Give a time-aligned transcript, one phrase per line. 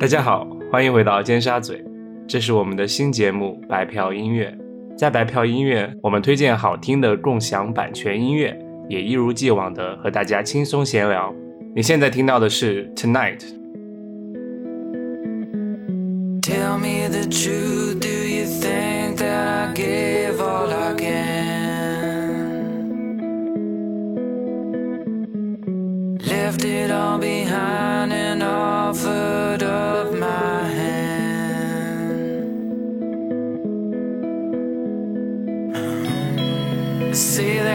[0.00, 1.84] 大家好，欢迎回到尖沙咀，
[2.26, 4.50] 这是我们的新节目白嫖音乐。
[4.96, 8.58] 在白嫖音乐，我们推荐好听的共享版权音乐，
[8.88, 11.30] 也一如既往的和大家轻松闲聊。
[11.76, 13.42] 你现在听到的是 Tonight。
[16.40, 21.10] Tell me the truth, do you think that I gave all I can?
[26.26, 27.89] Left it all behind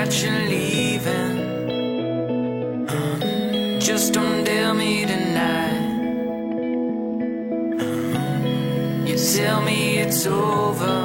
[0.05, 1.37] that you're leaving.
[2.85, 3.79] Mm-hmm.
[3.79, 5.81] Just don't tell me tonight.
[7.79, 9.07] Mm-hmm.
[9.07, 11.04] You tell me it's over,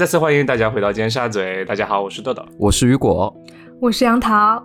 [0.00, 2.42] 再次欢迎大家回到尖沙咀，大家好，我是豆豆。
[2.56, 3.36] 我是雨果，
[3.82, 4.64] 我是杨桃，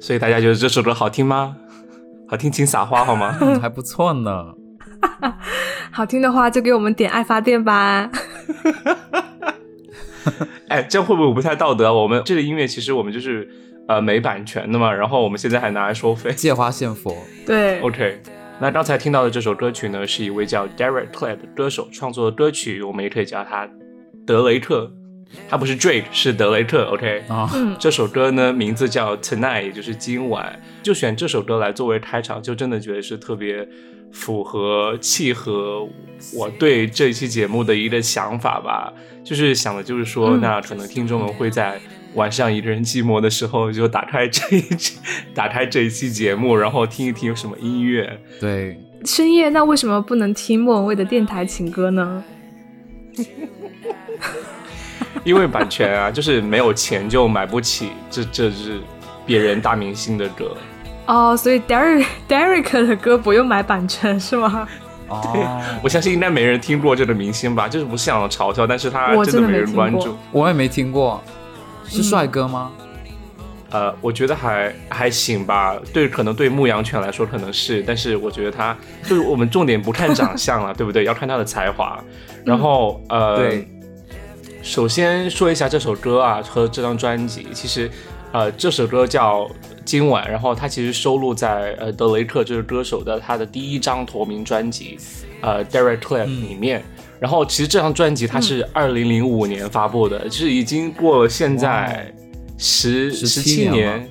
[0.00, 1.56] 所以大家觉得这首歌好听吗？
[2.26, 3.38] 好听请撒花好吗？
[3.40, 4.46] 嗯 还不错呢。
[5.92, 8.10] 好听的话就给我们点爱发电吧。
[10.66, 11.92] 哎，这样会不会不太道德啊？
[11.92, 13.48] 我们这个音乐其实我们就是
[13.86, 16.32] 呃没版权的嘛，然后我们现在还拿来收费。
[16.32, 18.20] 借花献佛，对，OK，
[18.58, 23.68] 那刚才听到的这首歌曲呢，是一位叫 Derek Clay 的歌手创作的歌曲，我们也可以叫他
[24.30, 24.88] 德雷特，
[25.48, 26.84] 他不是 Drake，是德雷特。
[26.84, 33.66] OK，啊，嗯，这首歌呢名字叫 Tonight，也就是今晚，就选这首歌来作为开场，就真的觉得是特别
[34.12, 35.84] 符合契合
[36.32, 38.92] 我对这一期节目的一个想法吧。
[39.24, 41.80] 就是想的就是说，嗯那可能听众们会在
[42.14, 44.96] 晚上一个人寂寞的时候，就打开这一期，
[45.34, 48.16] 打开这一期节目，然后听一听有什么音乐。
[48.40, 52.22] 对，深夜那为什么不能听莫文蔚的电台情歌呢？
[55.24, 58.80] 因为版权啊， 就是没有钱就买不起，这这是
[59.26, 60.56] 别人大明星的歌。
[61.06, 64.68] 哦，所以 Derek Derek 的歌不用买版权是吗？
[65.08, 70.16] 哦， 我相信应该没人听过这个明星吧，就是不是想嘲笑，但是他真的没人关注。
[70.30, 71.22] 我也没听过，
[71.84, 72.70] 是帅哥吗？
[73.72, 81.04] 呃，我觉得还还行吧，对，可能对牧羊犬来说可能是，但是我觉得他就是我们重点不看长相了，对不对？
[81.04, 82.02] 要看他的才华。
[82.44, 83.68] 然后呃，对，
[84.62, 87.90] 首先说一下这首歌啊和这张专辑，其实
[88.32, 89.44] 呃这首歌叫
[89.84, 94.98] 《今晚》，然后它其实收录在呃德雷克这个歌手的他的第一张同名专辑
[95.40, 96.82] 呃 Derek Clay 里面。
[97.18, 102.10] 然后其实这张专辑它是二零零五年发布的，就是已经过了现在
[102.56, 104.08] 十十七年，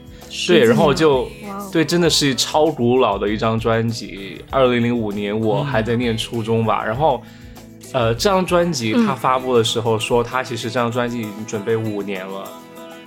[0.48, 1.28] 对，然后就
[1.72, 4.40] 对，真的是超古老的一张专辑。
[4.52, 7.20] 二零零五年我还在念初中吧，然后
[7.92, 12.44] 呃，这张专辑他发布的时候说，他其实这张专辑已经准备五年了，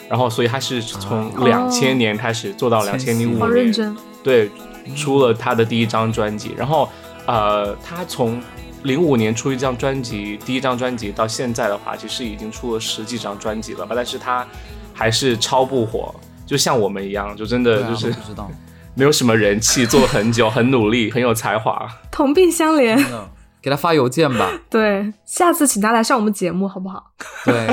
[0.08, 3.96] 然后所以他是从哦两千年开始做到两千零五好年，认真。
[4.24, 4.50] 对，
[4.96, 6.88] 出了他的第一张专辑，然后
[7.26, 8.42] 呃，他从
[8.82, 14.44] 零五年出一张专辑，第一张专辑到现在的话，其实已经出了十几张专辑了吧，但是他
[14.92, 16.12] 还是超不火，
[16.44, 18.50] 就像我们一样，就真的就是我不知道，
[18.94, 21.88] 没有什么人气，做了很久，很努力，很有才华。
[22.10, 22.98] 同病相怜。
[23.62, 24.50] 给他发邮件吧。
[24.68, 27.12] 对，下次请他来上我们节目好不好？
[27.44, 27.68] 对，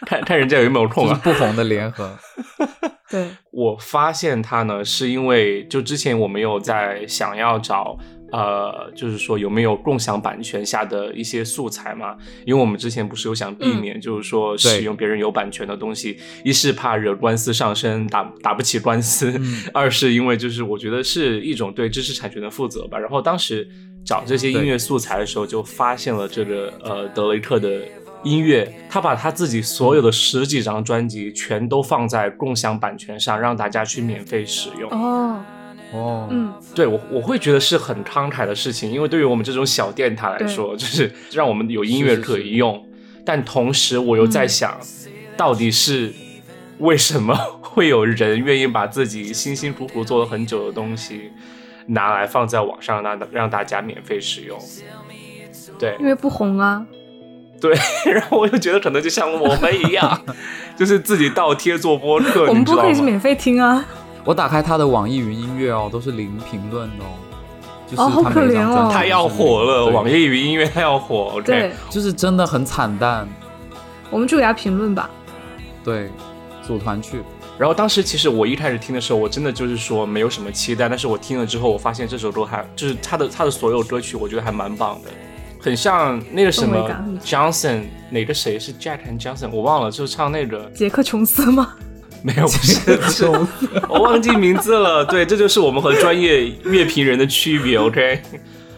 [0.06, 1.20] 看看人家有没有空啊？
[1.22, 2.16] 不红的联合。
[3.10, 7.98] 对，我发现他呢，是因为就之前我们有在想要找。
[8.30, 12.14] 呃，就是说有没有共享版权下的一些素材嘛？
[12.44, 19.32] 因为我们之前不是有想避免，就是说使用别人有版权的东西，一是怕惹官司上身，打打不起官司；
[19.72, 22.98] 二是因为就是我觉得是一种对知识产权的负责吧。
[22.98, 23.66] 然后当时
[24.04, 27.80] 找这些音乐素材的时候，就发现了这个呃德雷克的
[28.24, 34.90] 音乐，他把他自己所有的十几张专辑全都放在共享版权上，让大家去免费使用。
[34.90, 35.40] 哦，
[35.92, 42.84] 哦，嗯，对我我会觉得是很慷慨的事情，因为对于我们这种小电台来说，就是让我们有音乐可以用。
[43.24, 44.78] 但同时，我又在想，
[45.36, 46.12] 到底是
[46.78, 51.30] 为什么会有人愿意把自己辛辛苦苦做了很久的东西
[51.86, 54.58] 拿来放在网上，让让大家免费使用？
[55.78, 56.84] 对因为不红啊。
[57.60, 57.76] 对，
[58.12, 60.20] 然后我就觉得可能就像我们一样，
[60.76, 62.76] 就是自己倒贴做播客，我们播？
[62.76, 63.84] 客也是免费听啊。
[64.24, 67.08] 我打开他的网易云音乐哦，都是零评论的哦，
[67.86, 71.40] 就是哦好可怜哦他要火了，网易云音乐他要火。
[71.46, 73.26] 对，就是真的很惨淡，
[74.10, 75.08] 我们就给他评论吧。
[75.82, 76.10] 对，
[76.62, 77.22] 组团去，
[77.58, 85.08] 然后当时其实我一开始听的时候，我真的就是说没有什么期待，但是我听了之后，我发现这首歌还就是他的他的所有歌曲，我觉得还蛮棒的，
[85.60, 86.90] 很像那个什么
[87.24, 91.74] Johnson 哪个谁是 Jack and Johnson，我忘了，就是唱那个杰克琼斯吗？
[92.20, 93.24] 没有不是
[93.88, 95.04] 我忘记名字了。
[95.04, 97.76] 对，这就是我们和专业乐评人的区别。
[97.78, 98.20] OK，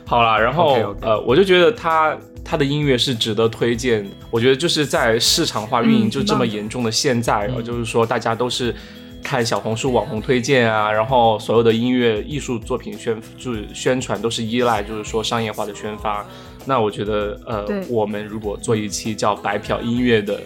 [0.05, 4.07] 好了，然后呃，我就觉得他他的音乐是值得推荐。
[4.31, 8.75] 我觉得就是在市场化运营嗯就这么严重的现在啊，就是说大家都是
[9.23, 16.27] 看小红书网红推荐啊，然后所有的音乐艺术作品宣就是宣传都是依赖就是说商业化的宣发。
[16.65, 20.41] 那我觉得呃，我们如果做一期叫白嫖音乐的。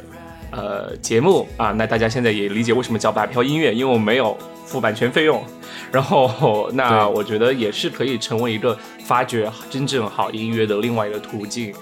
[0.57, 5.43] 呃，节目啊，那大家现在也理解为什么叫白嫖音乐，因为我没有付版权费用。
[5.91, 11.75] 然后，那我觉得也是可以成为一个发掘真正好音乐的另外一个途径。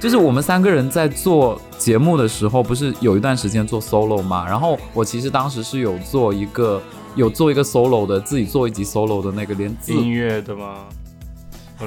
[0.00, 4.46] 就是我们三个人在做节目的时候，不是有一段时间做 solo 嘛？
[4.46, 6.80] 然后我其实当时是有做一个
[7.14, 10.86] 有做一个 solo 的，自己做一集 solo 的那个，连字音乐的吗？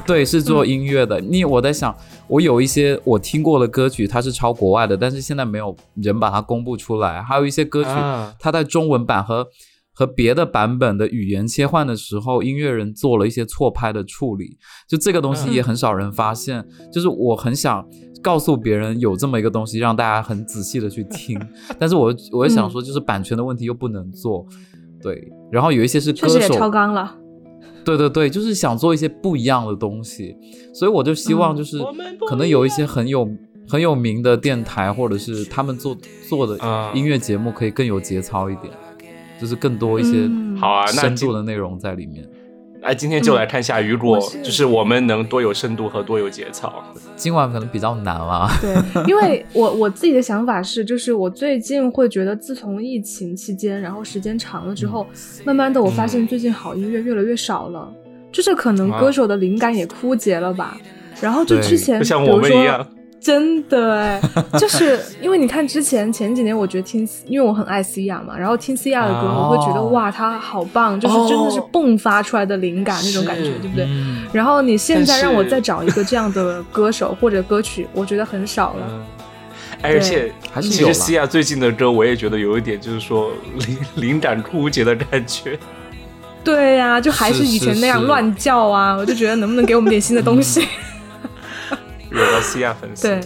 [0.05, 1.19] 对，是做嗯音乐的。
[1.19, 1.95] 你我在想，
[2.27, 7.21] 我有一些我听过的歌曲，它是抄国外的，但是现在没有人把它公布出来。
[7.23, 9.47] 还有一些歌曲，啊它在中文版和
[9.93, 14.57] 和别的版本的语言切换的时候，音乐人做了一些错拍的处理。
[14.87, 16.65] 就这个东西嗯也很少人发现。
[16.91, 17.85] 就是我很想
[18.21, 21.37] 告诉别人有这么一个东西，让大家很仔细的去听。
[21.79, 24.45] 但是我我也嗯想说，就是版权的问题又不能做。
[25.01, 27.15] 对，然后有一些是歌确实也超手，纲了。
[27.97, 30.35] 对对对，就是想做一些不一样的东西，
[30.73, 31.79] 所以我就希望嗯就是
[32.27, 33.27] 可能有一些很有
[33.67, 35.97] 很有名的电台，或者是他们做
[36.27, 38.71] 做的啊音乐节目，可以更有节操一点，
[39.39, 42.27] 就是更多一些嗯好啊，深度的内容在里面。
[42.81, 46.73] 那今天就来看一下，雨果就是我们能多有深度和多有节操。
[47.15, 55.05] 今晚可能比较难啊，对，因为我我自己的想法是，就是我最近会觉得，自从疫情期间，然后时间长了之后，
[55.43, 57.91] 慢慢的我发现最近好音乐越来越少了，
[58.31, 60.77] 就是可能歌手的灵感也枯竭了吧。
[61.21, 62.87] 然后就之前，就像比如说我们一样，
[63.21, 64.21] 真的哎，
[64.57, 73.85] 就是因为你看之前前几年，我觉得听，因为我很爱 Cia 嘛，然后听 Cia 的歌，哦我会觉得哇，他好棒，就是真的是哦迸发出来的灵感那种感觉，对不对？
[73.89, 78.87] 嗯，然后你现在让我再找一个这样的歌手或者歌曲，我觉得很少了。
[78.89, 79.05] 嗯，
[79.81, 85.59] 而且其实西亚最近的歌，我也觉得有一点就是说灵灵感枯竭的感觉。
[86.41, 88.95] 对呀、就还是以前那样乱叫啊！
[88.95, 90.65] 我就觉得能不能给我们点新的东西？
[92.09, 93.19] 惹到西亚粉丝，对，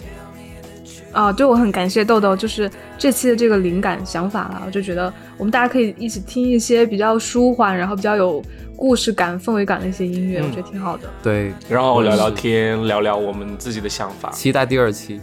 [1.12, 8.42] 啊，对我很感谢豆豆，就是这期的这个灵感想法啦，我就觉得我们大家可以一起听一些比较舒缓，然后比较有
[8.76, 11.08] 故事感、氛围感的一些音乐，嗯我觉得挺好的。
[11.22, 14.30] 对，然后聊聊天，聊聊我们自己的想法。
[14.30, 15.20] 期待第二期。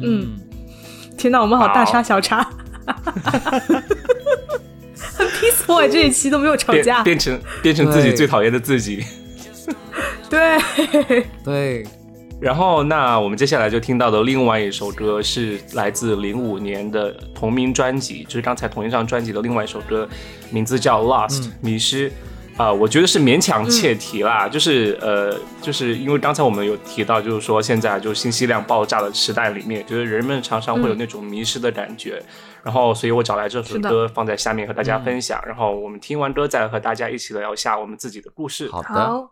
[0.00, 0.36] 嗯，
[1.18, 2.48] 天呐，我们好大好差小差，
[5.16, 7.02] 很 peaceful 哎，这一期都没有吵架。
[7.02, 9.04] 变成变成自己最讨厌的自己。
[10.30, 10.58] 对，
[11.44, 11.86] 对，
[12.42, 20.08] 然后，那我们接下来就听到的另外一首歌是来自零五年的同名专辑，就是刚才同一张专辑的另外一首歌，
[20.50, 22.10] 名字叫《Lost、迷失》。
[22.54, 32.22] 啊、我觉得是勉强切题啦，就是呃，就是因为刚才我们有提到，就是说现在就是信息量爆炸的时代里面，就是人们常常会有那种迷失的感觉，
[32.62, 38.68] 然后所以我找来这首歌放在下面和大家分享，然后我们听完歌再和大家一起聊一下我们自己的故事。
[38.70, 39.30] 好的，好，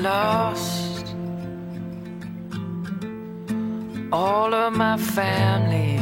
[0.00, 1.14] lost
[4.10, 5.98] all of my family,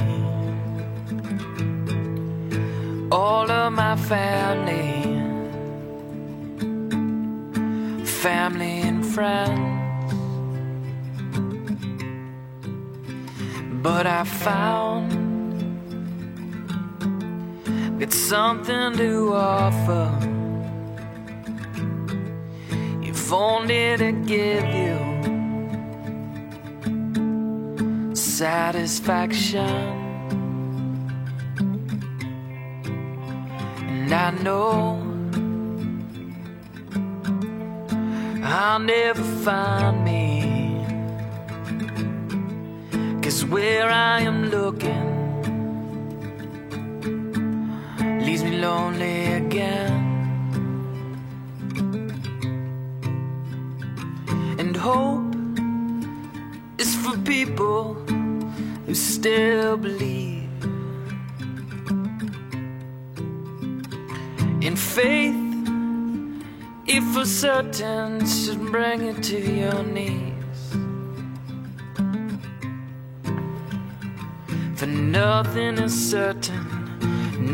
[3.10, 5.02] all of my family,
[8.04, 9.58] family and friends.
[13.82, 15.12] But I found
[18.00, 20.27] it's something to offer.
[23.28, 24.96] If only to give you
[28.16, 29.68] satisfaction.
[33.86, 34.96] And I know
[38.42, 40.86] I'll never find me.
[43.20, 45.06] Cause where I am looking
[48.24, 49.97] leaves me lonely again.
[54.88, 55.34] Hope
[56.78, 57.92] is for people
[58.86, 60.48] who still believe
[64.66, 65.36] in faith.
[66.86, 70.62] If for certain should bring you to your knees.
[74.78, 76.64] For nothing is certain,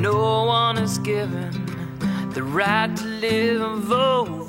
[0.07, 1.53] no one is given
[2.37, 4.44] the right to live over me.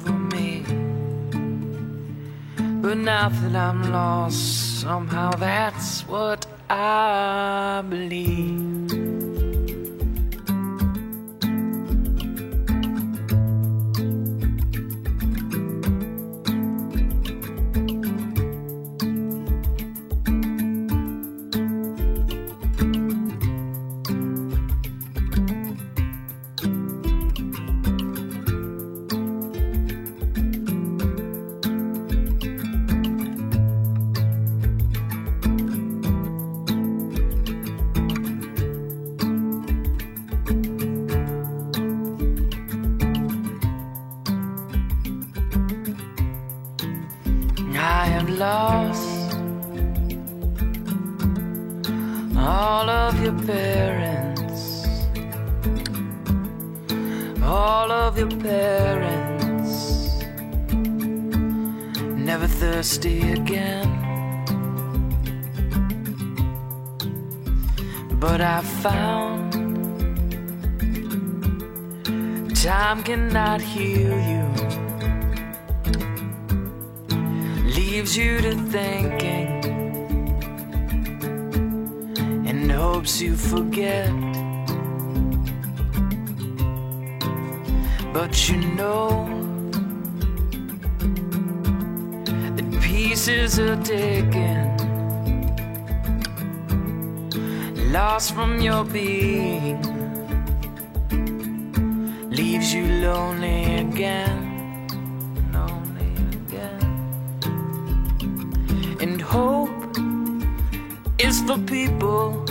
[2.86, 8.75] But now that I'm lost, somehow that's what I believe.
[68.28, 69.54] But I found
[72.56, 74.46] time cannot heal you
[77.78, 79.48] leaves you to thinking
[82.50, 84.10] and hopes you forget.
[88.12, 89.28] But you know
[92.56, 94.65] that pieces are taken,
[97.96, 99.82] lost from your being,
[102.30, 104.42] leaves you lonely again.
[105.54, 106.84] Lonely again
[109.00, 109.70] and hope
[111.20, 112.46] is for people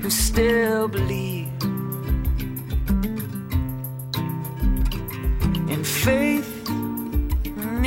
[0.00, 1.52] who still believe
[5.74, 6.52] in faith.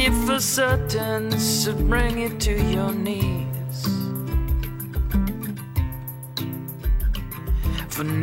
[0.01, 3.38] If for certain should bring you to your knees,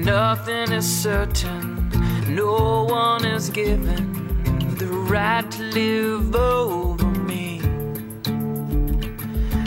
[0.06, 1.90] nothing is certain,
[2.28, 4.14] no one is given
[4.78, 7.60] the right to live over me.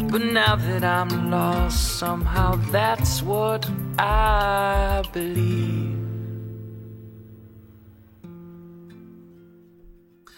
[0.10, 3.67] But now that I'm lost, somehow that's what
[3.98, 5.98] I believe.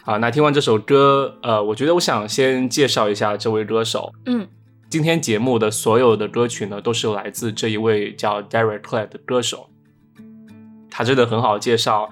[0.03, 4.11] 好，那听完这首歌，呃，我觉得我想先介绍一下这位歌手。
[4.25, 4.47] 嗯，
[4.89, 9.69] 今天节目的所有的歌曲呢，都是来自这一位叫 Derek Clay 的歌手。
[10.91, 12.07] 他真的很好介绍，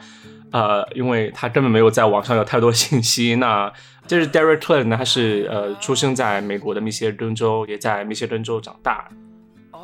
[0.52, 3.36] 呃，因为他根本没有在网上有太多信息。
[3.38, 3.72] 那
[4.08, 9.08] 就是 Derek Clay 呢，他是呃出生在美国的密歇根州，也在密歇根州长大。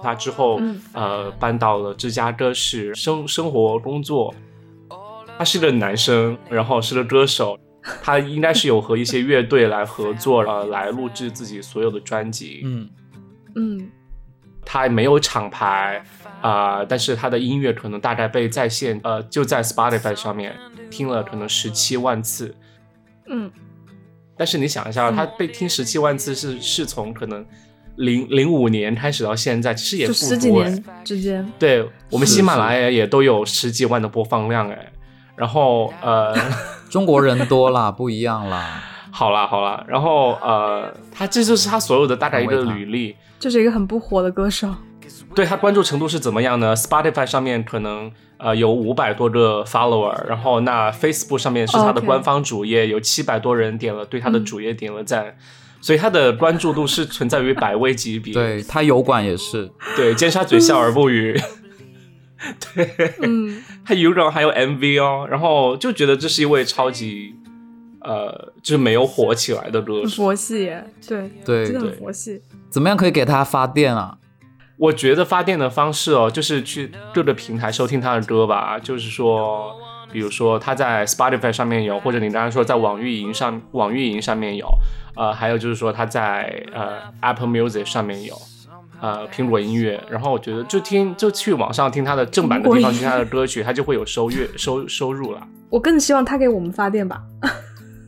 [0.02, 4.34] 他之后、嗯呃搬到了芝加哥市生生活工作。
[5.38, 7.60] 他是个男生，然后是个歌手。
[8.02, 12.62] 他应该是有和一些乐队来合作， 呃，来录制自己所有的专辑。
[12.64, 12.90] 嗯
[13.56, 13.92] 嗯
[14.66, 16.04] 他没有厂牌
[16.48, 20.56] 啊、但是他的音乐可能大概被在线呃就在 Spotify 上面
[20.92, 22.56] 听了可能十七万次。
[23.28, 23.52] 嗯
[24.38, 27.44] 但是你想一下，嗯他被听十七万次是是从可能
[27.96, 34.92] 零零五年开始到现在，其实也就不多哎十几年之间，对我们喜马拉雅也都有十几万的播放量哎。
[35.36, 36.36] 然后 呃，
[36.90, 38.84] 中国人多啦，不一样啦。
[39.10, 43.16] 好啦好啦，然后呃，他这就是他所有的大概一个履历。
[43.40, 44.74] 就是一个很不火的歌手，
[45.36, 55.38] 对他关注程度是怎么样呢？Spotify 上面可能呃有五百多个 follower，然后那 Facebook 上面是他的官方主页，有七百多人点了对他的主页点了赞，
[55.82, 58.34] 所以他的关注度是存在于百位级别。
[58.34, 61.38] 对他油管也是，对，尖沙咀笑而不语。
[63.22, 67.34] 嗯，他有梗 还有 MV 哦，然后就觉得这是一位超级
[68.02, 70.24] 呃，就是没有火起来的歌手。
[70.24, 72.42] 佛系耶，对对真的很对佛系。
[72.70, 74.18] 怎么样可以给他发电啊？
[74.78, 78.78] 我觉得发电的方式哦，就是去各个平台收听他的歌吧。
[78.78, 79.74] 就是说，
[80.12, 84.68] 比如说他在 Spotify 上面有，或者你刚才说在网易云上，网易云上面有，
[85.16, 88.36] 呃，还有就是说他在呃 Apple Music 上面有，
[89.00, 90.02] 呃苹果音乐。
[90.10, 95.42] 然后我觉得就听就去网上听他的正版的地方听他的歌曲，他就会有收月 收收入了。
[95.70, 97.22] 我更希望他给我们发电吧，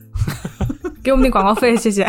[1.02, 2.06] 给我们点广告费，谢谢。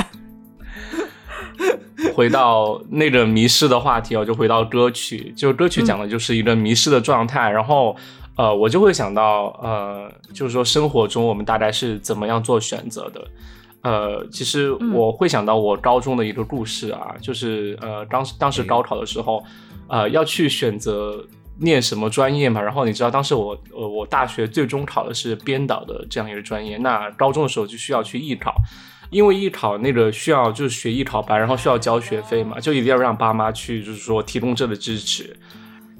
[2.13, 7.95] 回到那个迷失的话题我，就回到歌曲，就歌曲讲的就是一个迷失的状态，然后
[8.35, 13.27] 呃，我就会想到呃，就是说生活中我们大概是怎么样做选择的。
[13.81, 19.41] 呃，其实我会想到我高中的一个故事啊，就是呃，当时当时高考的时候，
[19.87, 21.25] 呃，要去选择
[21.59, 22.61] 念什么专业嘛。
[22.61, 28.53] 然后你知道，当时我呃我大学最终考的是编导的这样一个专业，那高中的时候就需要去艺考。
[29.09, 35.35] 因为艺考那个需要就是学艺考班，然后需要交学费嘛，就一定要让爸妈去，就是说提供这个支持。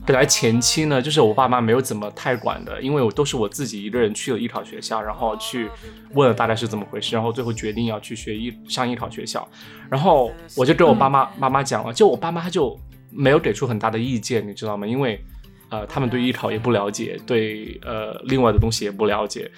[0.06, 5.70] 本来前期呢，就是我爸妈没有怎么太管的，因为我都是我自己一个人去了艺考学校，然后去
[6.13, 9.48] 问了大概是怎么回事，然后最后决定要去学艺上艺考学校，
[9.89, 12.80] 然后我就跟我爸妈、妈妈讲了，就我爸妈他就
[13.12, 14.88] 没有给出很大的意见，你知道吗？
[14.88, 15.20] 因为
[15.69, 19.52] 呃他们对艺考也不了解，对呃另外的东西也不了解。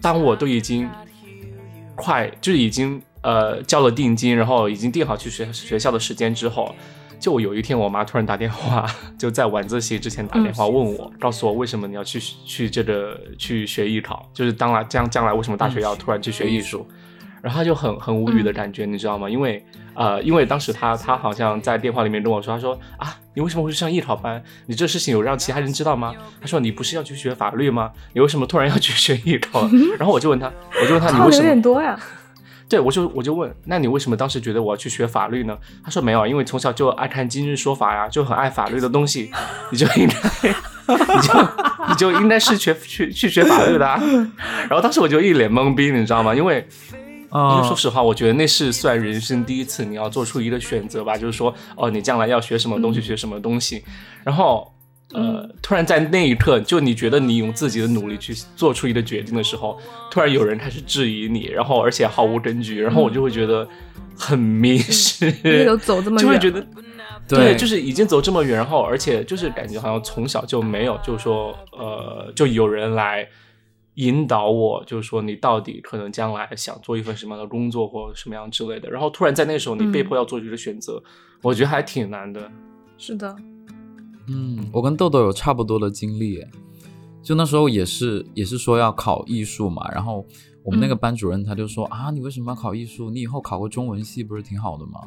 [0.00, 0.88] 当我都已经
[2.00, 6.74] 快就是已经呃交了定金，然后已经定好去学学校的时间之后，
[7.18, 8.86] 就有一天我妈突然打电话，
[9.18, 16.86] 就在晚自习之前打电话问我，告诉我为什么你要去去这个去学艺考，就是当来将将来为什么大学要突然去学艺术，
[17.42, 19.28] 然后她就很很无语的感觉，你知道吗？
[19.28, 19.62] 因为
[19.94, 24.42] 呃，因为当时他他好像在电话里面跟我说，他说啊，你为什么会去上艺考班？
[24.66, 26.14] 你这事情有让其他人知道吗？
[26.40, 27.90] 他说你不是要去学法律吗？
[28.12, 29.68] 你为什么突然要去学艺考？
[29.98, 30.50] 然后我就问他，
[30.80, 31.98] 我就问他你为什么点多呀。
[32.70, 35.58] 对，我就我就问，那你为什么当时觉得我要去学法律呢？
[35.84, 39.32] 他说没有，因为从小就爱看今日说法呀，就很爱法律的东西，
[39.72, 40.48] 你就应该，
[40.94, 41.48] 你就
[41.88, 44.00] 你就应该是学去去学法律的、啊。
[44.70, 46.32] 然后当时我就一脸懵逼，你知道吗？
[46.32, 46.64] 因为
[47.32, 53.84] 因为说嗯，实话，我觉得那是算人生第一次你要做出一个选择吧，就是说，哦，你将来要学什么东西，学什么东西，
[54.24, 54.72] 然后。
[55.12, 59.76] 呃，突然在那一刻，就你觉得你用自己的努力去做出一个决定的时候，
[60.08, 63.68] 突然有人开始质疑你，然后而且毫无根据，然后我就会觉得
[64.16, 66.64] 很迷失，你都走这么远， 就会觉得
[67.26, 73.26] 对就是已经走这么远，然后而且就是感觉好像从小就没有，就是说呃，就有人来
[74.00, 81.02] 引导我，就是说你到底可能将来想做一份什么样的工作或什么样之类的，然后突然在那时候你被迫要做出一个选择，
[81.42, 82.50] 我觉得还挺难的。
[82.96, 83.36] 是的，
[84.28, 86.42] 嗯，我跟豆豆有差不多的经历，
[87.22, 90.26] 就那时候也是也是说要考艺术嘛，然后
[90.62, 93.10] 我们那个嗯班主任他就说、啊，你为什么要考艺术？
[93.10, 95.00] 你以后考个中文系不是挺好的吗？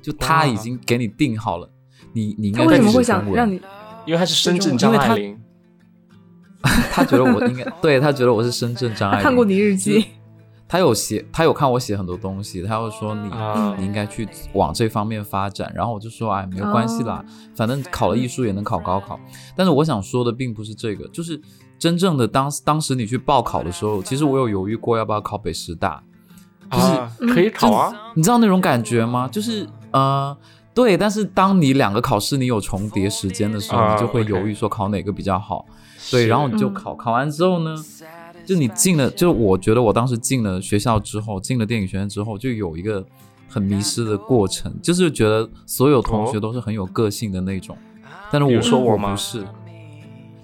[0.00, 1.70] 就他已经给你定好了，
[2.12, 3.60] 你你应该去他为什么会想让你？
[4.06, 5.38] 因为他是深圳张爱玲，
[6.92, 10.04] 他觉得我应该 对他觉得我是深圳张爱玲，看过你日记，
[10.66, 19.18] 他有写，他有看我写很多东西，他又说你、啊你应该去往这方面发展，然后我就说哎没有关系啦，反正考了艺术也能考高考。
[19.56, 21.40] 但是我想说的并不是这个，就是
[21.78, 26.02] 真正的当当时你去报考的时候，其实我有犹豫过要不要考北师大，
[26.70, 29.28] 就是啊，可以考啊，你知道那种感觉吗？
[29.30, 30.36] 就是呃。
[30.74, 35.66] 对，但是当你两个考试你有重叠时间的时候，啊你就会犹豫说考哪个比较好。
[36.10, 37.74] 对，然后你就嗯考，考完之后呢，
[38.44, 43.04] 就你进了，就我觉得我当时进了学校之后，进了电影学院之后，就有一个
[43.48, 47.76] 很迷失的过程，就是觉得所有同学哦都是很有个性的那种，
[48.30, 49.44] 但是我我说我不是。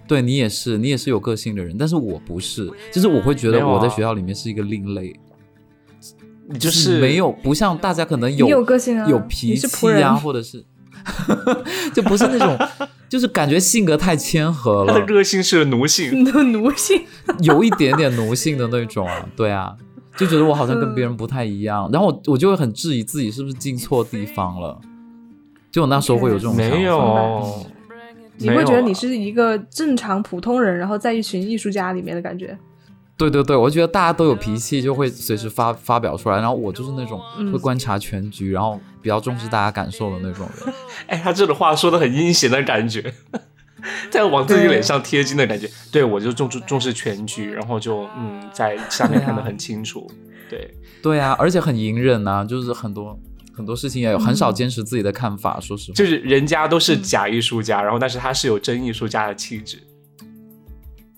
[0.06, 5.18] 对你也是，你也是有个性的人，但是我不是，就是我会觉得我在学校里面是一个另类，
[6.46, 9.66] 你就是没有不像大家可能有你有个性啊有脾气
[10.02, 10.62] 啊，或者是
[11.92, 12.58] 就不是那种，
[13.08, 17.04] 就是感觉性格太谦和了他的，个性是奴性， 奴性，
[17.40, 19.74] 有一点点奴性的那种啊，对啊，
[20.16, 24.80] 就觉得我好像跟别人不太一样，然后我我就会很质疑自己是不是进错地方了，
[25.70, 27.66] 就我那时候会有这种想法没有，
[28.38, 32.56] 你会觉得你是一个正常普通人，然后在一群艺术家里面的感觉。
[33.16, 36.36] 对对对，我觉得大家都有脾气，就会随时发发表出来。
[36.38, 40.74] 然后我就是那种嗯会观察全局，然后比较重视大家感受的那种人。
[41.06, 43.14] 哎，他这种话说的很阴险的感觉，
[44.10, 45.70] 在往自己脸上贴金的感觉。
[45.92, 50.10] 对我就重视重视全局，然后就嗯，在下面看得很清楚。
[50.50, 53.16] 对， 对啊，而且很隐忍啊，就是很多
[53.56, 55.60] 很多事情也有很少坚持自己的看法。
[55.60, 59.78] 说实话，就是人家都是假艺术家，然后但是他是有真艺术家的气质。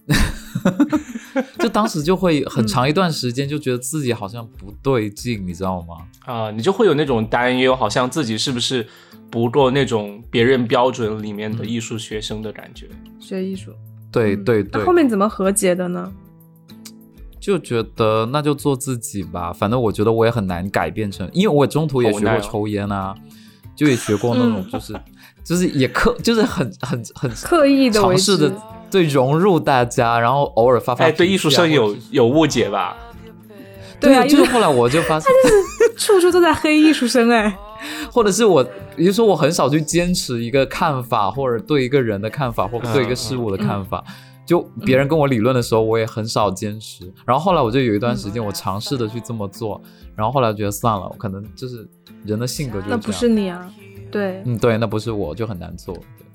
[1.60, 5.96] 就当时就会很长一段时间就觉得自己好像不对劲，你知道吗？
[6.24, 8.86] 啊、你就会有那种担忧，好像自己是不是
[9.30, 12.88] 不够那种别人标准里面的艺术学生的感觉。
[13.20, 13.70] 学艺术。
[13.70, 13.76] 嗯
[14.12, 16.10] 对对对那，后面怎么和解的呢？
[17.38, 19.52] 就觉得那就做自己吧。
[19.52, 23.14] 反正我觉得我也很难改变成，因为我中途也学过抽烟啊，
[23.74, 24.94] 就也学过那种嗯就是、
[25.44, 28.50] 就是也刻就是很很很刻意的尝试的
[28.90, 32.96] 对融入大家，然后偶尔发发哎，对艺术生有有误解吧？
[33.98, 35.30] 对啊就是后来我就发现，
[35.96, 37.56] 处处都在黑艺术生哎。
[38.10, 38.62] 或者是我，
[38.96, 44.02] 也就是说我很少去坚持一个看法，或者对一个人的看法，或者对一个事物的看法。
[44.46, 47.12] 就别人跟我理论的时候，我也很少坚持。
[47.26, 49.80] 然后后来我就有一段时间，我尝试的去这么做，
[50.14, 51.86] 然后后来觉得算了，可能就是
[52.24, 53.00] 人的性格就是这样。
[53.00, 53.70] 那不是你啊，
[54.10, 55.94] 对，嗯，对，那不是我，就很难做。
[55.94, 56.25] 对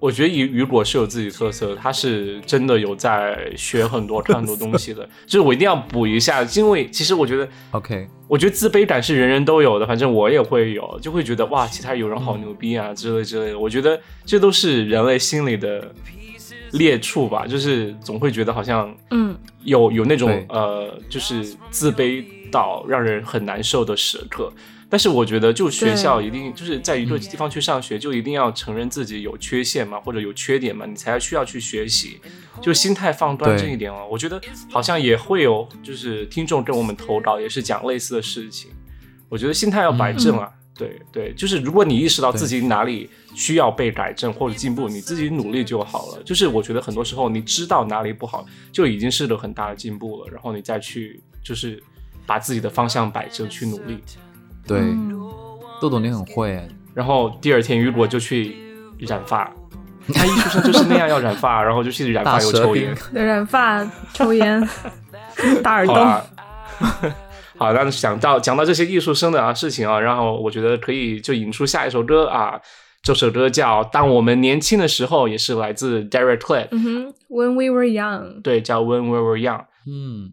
[0.00, 5.08] 我觉得雨雨果是有自己特色的，他是真的有在学很多看很多东西的。
[5.26, 13.58] 就是我一定要补一下，因为其实我觉得，OK，我觉得自卑感是人人都有的，反正我也会有，就会觉得哇，其他有人好牛逼啊之类之类的。
[13.58, 15.92] 我觉得这都是人类心里的
[16.72, 24.52] 劣处吧，就是总会觉得好像嗯，有有那种呃，就是自卑到让人很难受的时刻。
[24.90, 32.18] 但是我觉得，就学校一定就是在一个地方去上学，就一定要承认自己有缺陷嘛，或者有缺点嘛，你才需要去学习，
[32.62, 34.08] 就心态放端正一点哦。
[34.10, 38.70] 我觉得好像也会有，就是听众跟我们投稿也是讲类似的事情。
[39.28, 46.22] 我觉得心态要摆正啊，对对，就是如果你意识到自己哪里需要被改正或者进步，你自己努力就好了。
[46.22, 51.82] 就是我觉得很多时候你知道哪里不好，就已经是个很大的进步了，然后你再去就是
[52.24, 53.98] 把自己的方向摆正去努力。
[54.68, 55.18] 对，嗯。
[55.80, 56.50] 豆豆你很会。
[56.50, 58.56] 欸，然后第二天雨果就去
[58.98, 59.50] 染发，
[60.12, 62.94] 他艺术生就是那样要染发， 然后就去染发又抽烟。
[63.12, 63.24] 对。
[63.24, 64.68] 染发、抽烟、
[65.62, 65.94] 打耳洞，
[67.56, 72.60] 好那想到讲到这些艺术生的啊事情啊，然后我觉得可以就引出下一首歌啊，
[73.02, 79.64] 这首歌叫《当我们年轻的时候》，也是来自 Derek Clay，、嗯哼，When we were young，对，叫 When We Were Young。
[79.86, 80.32] 嗯。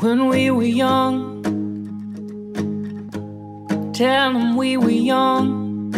[0.00, 1.42] When we were young.
[3.94, 5.90] Tell them we were young.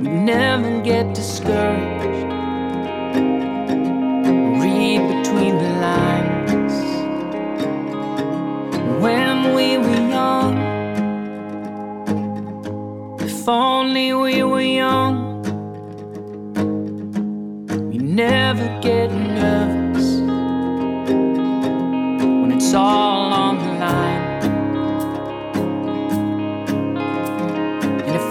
[0.00, 2.23] We never get discouraged.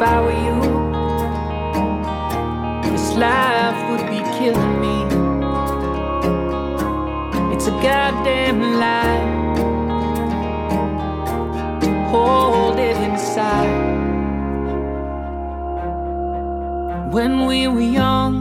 [0.05, 0.59] I were you,
[2.91, 4.97] this life would be killing me.
[7.53, 9.23] It's a goddamn lie.
[12.11, 13.93] Hold it inside.
[17.13, 18.35] When we were young,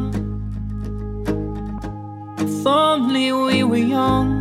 [2.39, 4.32] if only we were young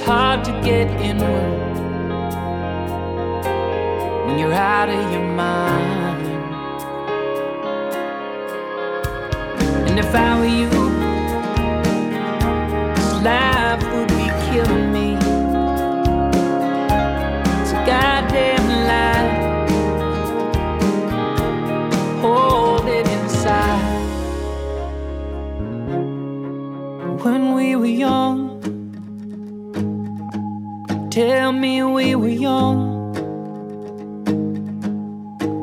[0.00, 1.76] it's hard to get inward
[4.26, 6.26] when you're out of your mind.
[9.88, 10.79] And if I were you,
[31.10, 33.16] tell me we were young.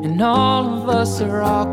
[0.04, 1.67] And all of us are awkward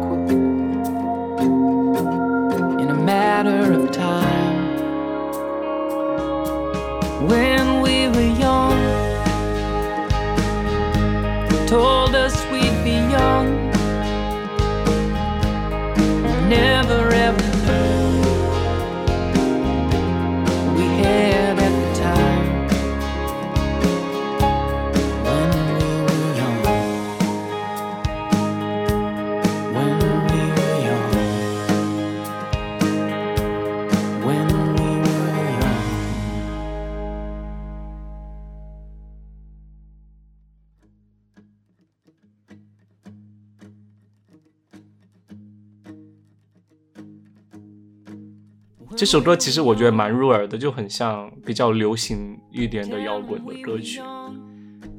[48.97, 53.99] 这首歌其实我觉得蛮入耳的，就很像比较流行一点的摇滚的歌曲。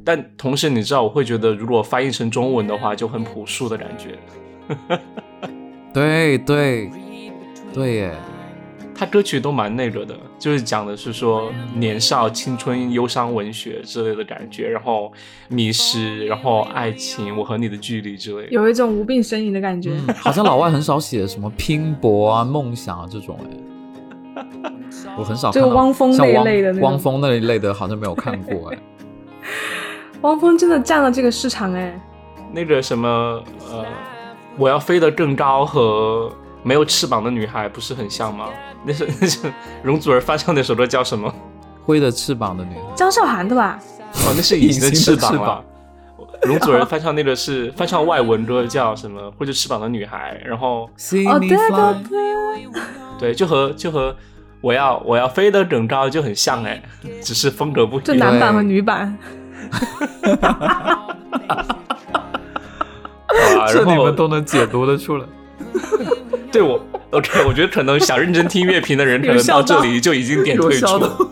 [0.05, 4.19] 但同时，你知道，我会觉得如果翻译成中文的话，就很朴素的感觉。
[5.95, 6.91] 对对
[7.73, 8.15] 对耶，
[8.99, 15.13] 他歌曲都蛮那个的，就是讲的是说年少、青春、忧伤文学之类的感觉，然后
[15.49, 18.53] 迷失，然后爱情，我和你的距离之类的。
[18.53, 19.93] 有一种无病呻吟的感觉。
[20.09, 23.39] 嗯，好像老外很少写什么拼搏啊、梦想啊这种
[24.35, 24.47] 哎，
[25.19, 28.79] 我很少看到就汪峰那一类的汪峰那一类的，好像没有看过哎。
[30.23, 32.01] 汪峰真的占了这个市场哎，
[32.51, 33.09] 那个什么
[33.71, 33.85] 呃，
[34.57, 36.33] 我要飞得更高和
[36.67, 38.49] 没有翅膀的女孩不是很像吗？
[38.85, 39.39] 那是 那是
[39.85, 41.33] 容祖儿翻唱那首歌叫什么？
[41.85, 43.79] 挥着翅膀的女孩，张韶涵的吧？
[44.27, 45.65] 哦，那是 隐形的翅膀隐形的翅了。
[46.43, 49.33] 容祖儿翻唱那个是翻唱外文歌，叫什么？
[49.39, 50.41] 挥着翅膀的女孩。
[50.45, 50.91] 然后
[51.29, 51.57] 哦对对
[52.11, 52.69] 对，
[53.31, 54.15] 对，就和就和
[54.61, 56.83] 我要我要飞得更高就很像哎，
[57.23, 58.05] 只是风格不一样。
[58.05, 59.17] 就男版和女版。
[60.43, 61.07] 啊
[63.69, 65.27] 这然后你们都能解读得出来。
[66.57, 71.19] 对我 OK，我觉得可能想认真听乐评的人， 可能到这里就已经点退出了。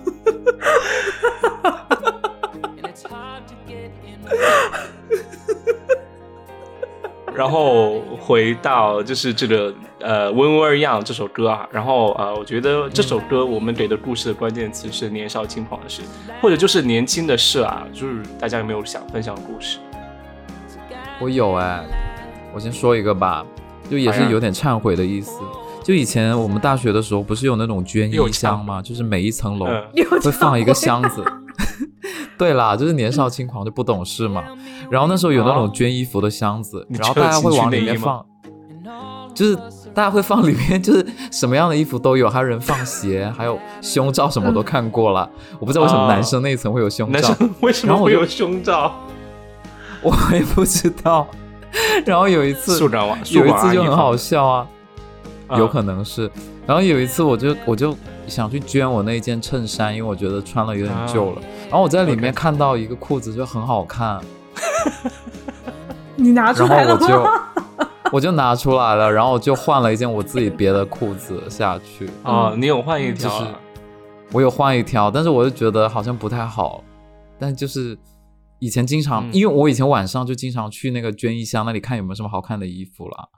[7.35, 16.03] 然后回到就是这个呃《When We're Young》这首歌啊，然后呃，我觉得这首歌我们给的故事的关键词是年少轻狂的事，
[16.43, 19.79] 或者就是年轻的事啊，就是大家有没有想分享的故事？
[21.19, 21.83] 我有哎，
[22.55, 23.45] 我先说一个吧，
[23.91, 25.41] 就也是有点忏悔的意思。
[25.83, 28.81] 就以前我们大学的时候，不是有那种捐衣箱吗？
[28.81, 29.67] 就是每一层楼
[30.23, 31.23] 会放一个箱子。
[32.37, 34.43] 对啦，就是年少轻狂就不懂事嘛。
[34.91, 38.25] 然后那时候有那种捐衣服的箱子，然后大家会往里面放，
[39.35, 39.55] 就是
[39.95, 45.29] 大家会放里面，就是什么样的衣服都有，还有人放鞋， 还有胸罩，什么都看过了。
[45.61, 48.93] 我不知道为什么哦男生那一层会有胸罩男生，为什么然后我就会有胸罩？
[50.03, 51.29] 我也不知道。
[52.07, 52.79] 然后有一次，
[53.31, 54.67] 有一次就很好好，笑啊，
[55.49, 56.31] 嗯有可能是。
[56.67, 57.95] 然后有一次我就我就
[58.27, 61.43] 想去捐我那件衬衫，因为我觉得穿了有点旧了。
[61.65, 64.21] 然后我在里面看到一个裤子就很好看，
[66.17, 67.01] 你拿出来了吗？
[67.03, 72.09] 我就我就拿出来了，然后我就换了一件我自己别的裤子下去。
[72.23, 73.59] 哦，你有换一条就是啊？
[74.33, 76.83] 我有换一条，但是我就觉得好像不太好。
[77.39, 77.99] 但就是
[78.65, 83.29] 以前经常，嗯因为我以前晚上就经常去那个捐衣箱那里看有没有什么好看的衣服了。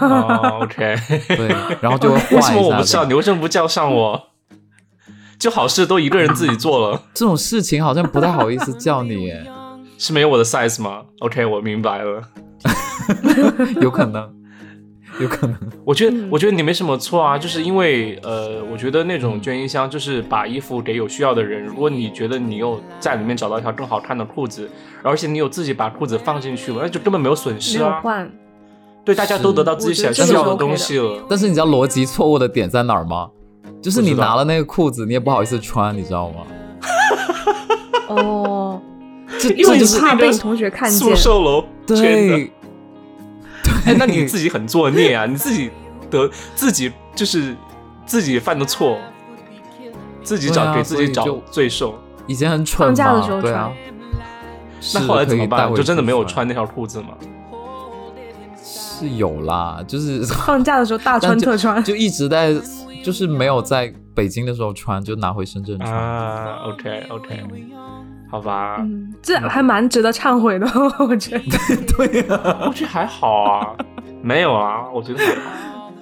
[0.00, 0.96] 哦，OK。
[1.36, 1.48] 对，
[1.82, 2.56] 然后就为什么一下。
[2.56, 3.04] 我不知道？
[3.04, 4.28] 你为什么不叫上我？
[5.38, 9.44] 就好事都一个人自己做了， 这种事情好像不太好意思叫你耶，
[9.98, 12.22] 是没有我的 size 吗？OK，我明白了。
[13.80, 14.32] 有可能，
[15.20, 15.56] 有可能。
[15.84, 21.64] 我觉得，嗯我觉得你没什么错啊，就是因为呃，我觉得那种捐衣箱就是把衣服给有需要的人。
[21.64, 24.68] 如果你觉得你又在里面找到一条更好看的裤子，
[25.02, 28.00] 而且你有自己把裤子放进去了，那就根本没有损失啊。
[28.02, 28.30] 换，
[29.04, 31.24] 对，大家都得到自己想要的东西了。
[31.28, 33.28] 但是你知道逻辑错误的点在哪儿吗？
[33.80, 36.36] 就是你拿了那个裤子，你也不好意思穿，你知道吗？
[38.08, 38.80] 哦，
[39.38, 41.14] 这因为你这就是怕被你同学看见宿。
[41.16, 42.52] 舍楼捐的，对，
[43.84, 45.26] 哎，那你 自己很作孽啊！
[45.26, 45.70] 你自己
[46.10, 47.54] 得自己就是
[48.06, 48.98] 自己犯的错，
[50.22, 51.98] 自己找、啊给自己找罪受。
[52.26, 53.72] 以前很蠢放假的嘛时候对啊。
[54.94, 55.72] 那后来怎么办？
[55.74, 57.08] 就真的没有穿那条裤子吗？
[58.64, 62.54] 是有啦，就是 放假的时候大穿特穿，就一直在，
[63.04, 65.92] 就是没有在北京的时候穿，就拿回深圳穿。
[65.92, 67.40] 啊，OK OK，
[68.32, 70.66] 好吧，嗯，这还蛮值得忏悔的，
[71.06, 71.44] 我觉得。
[71.94, 73.76] 对啊，我觉得还好啊，
[74.22, 75.92] 没有啊， 我觉得还好。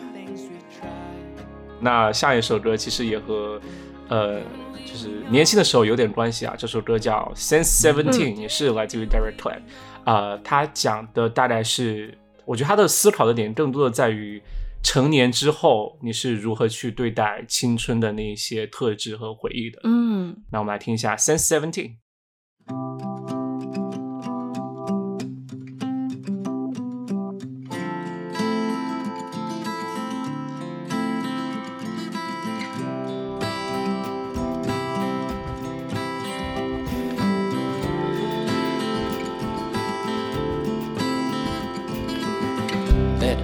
[1.81, 3.61] 那下一首歌其实也和
[4.09, 4.39] 呃，
[4.87, 6.55] 就是年轻的时候有点关系啊。
[6.57, 9.61] 这首歌叫《Since Seventeen》，也是来自于 Derek Clegg。
[10.05, 14.41] 呃，他讲的大概是，我觉得他的思考的点更多的在于
[14.85, 19.81] 成年之后你是如何去对待青春的那些特质和回忆的。
[19.83, 21.89] 嗯，那我们来听一下《Sense Seventeen》。
[22.71, 22.77] That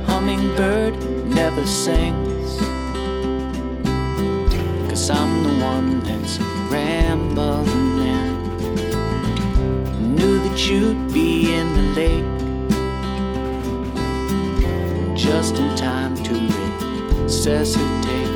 [0.06, 0.94] hummingbird
[1.26, 2.60] never sings.
[4.88, 6.38] Cause I'm the one that's
[6.70, 7.95] rambling.
[10.16, 12.36] Knew that you'd be in the lake
[15.14, 16.34] just in time to
[17.22, 18.26] resuscitate.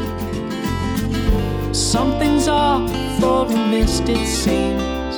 [1.74, 5.16] Something's off for a mist, it seems.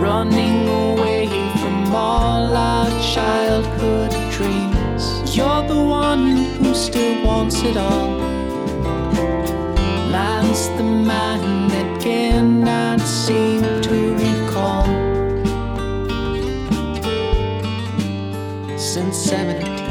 [0.00, 1.28] Running away
[1.60, 5.36] from all our childhood dreams.
[5.36, 8.18] You're the one who still wants it all.
[10.10, 14.31] Mine's the mind that cannot seem to.
[18.92, 19.81] since 70.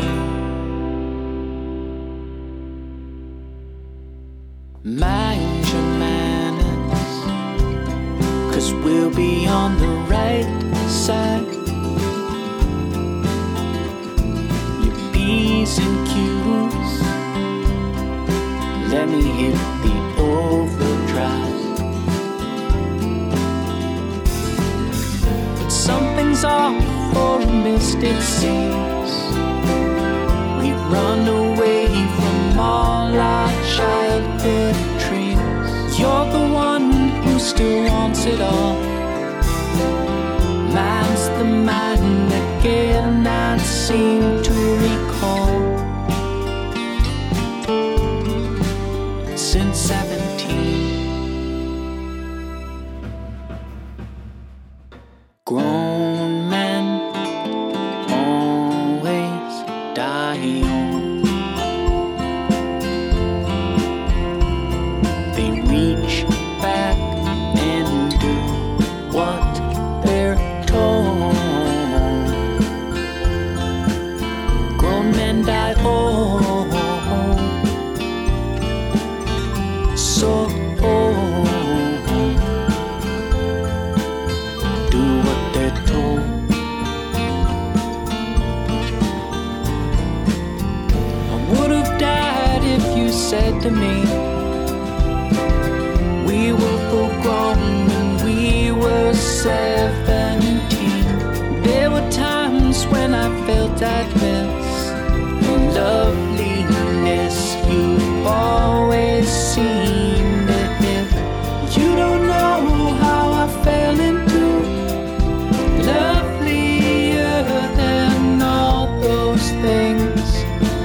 [119.82, 120.30] Things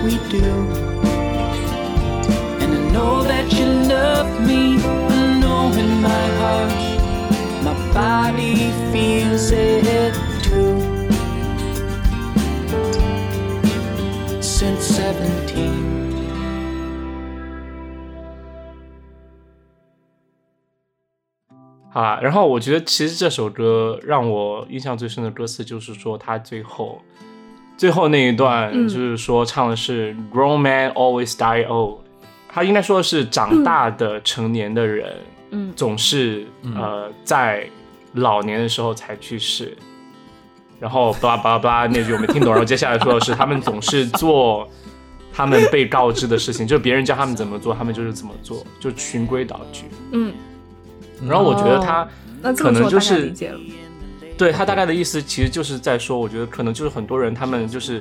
[0.05, 0.49] we do.
[2.63, 4.63] And I know that you love me.
[4.81, 6.83] I know in my heart,
[7.67, 10.81] my body feels it too.
[14.41, 15.85] Since 17.
[21.91, 27.01] 好啦，然后我觉得其实这首歌让我印象最深的歌词就是说，他最后
[27.77, 31.99] 最后那一段嗯就是说唱的是 “grown man always die old”，
[32.49, 35.13] 他应该说的是长大的成年的人，
[35.51, 37.69] 嗯总是呃在
[38.15, 39.77] 老年的时候才去世。
[40.79, 44.69] 然后巴拉巴拉巴拉那句我没听懂，然后接下来说的是他们总是做
[45.33, 49.85] 他们被告知的事情，就是别人教他们怎么做，他们就是怎么做，就循规蹈矩。
[50.13, 50.33] 嗯，
[51.27, 52.07] 然后我觉得他。
[52.55, 53.35] 可能就是。
[54.37, 58.01] 对他大概的意思，其实就是在说，我觉得可能就是很多人他们就是，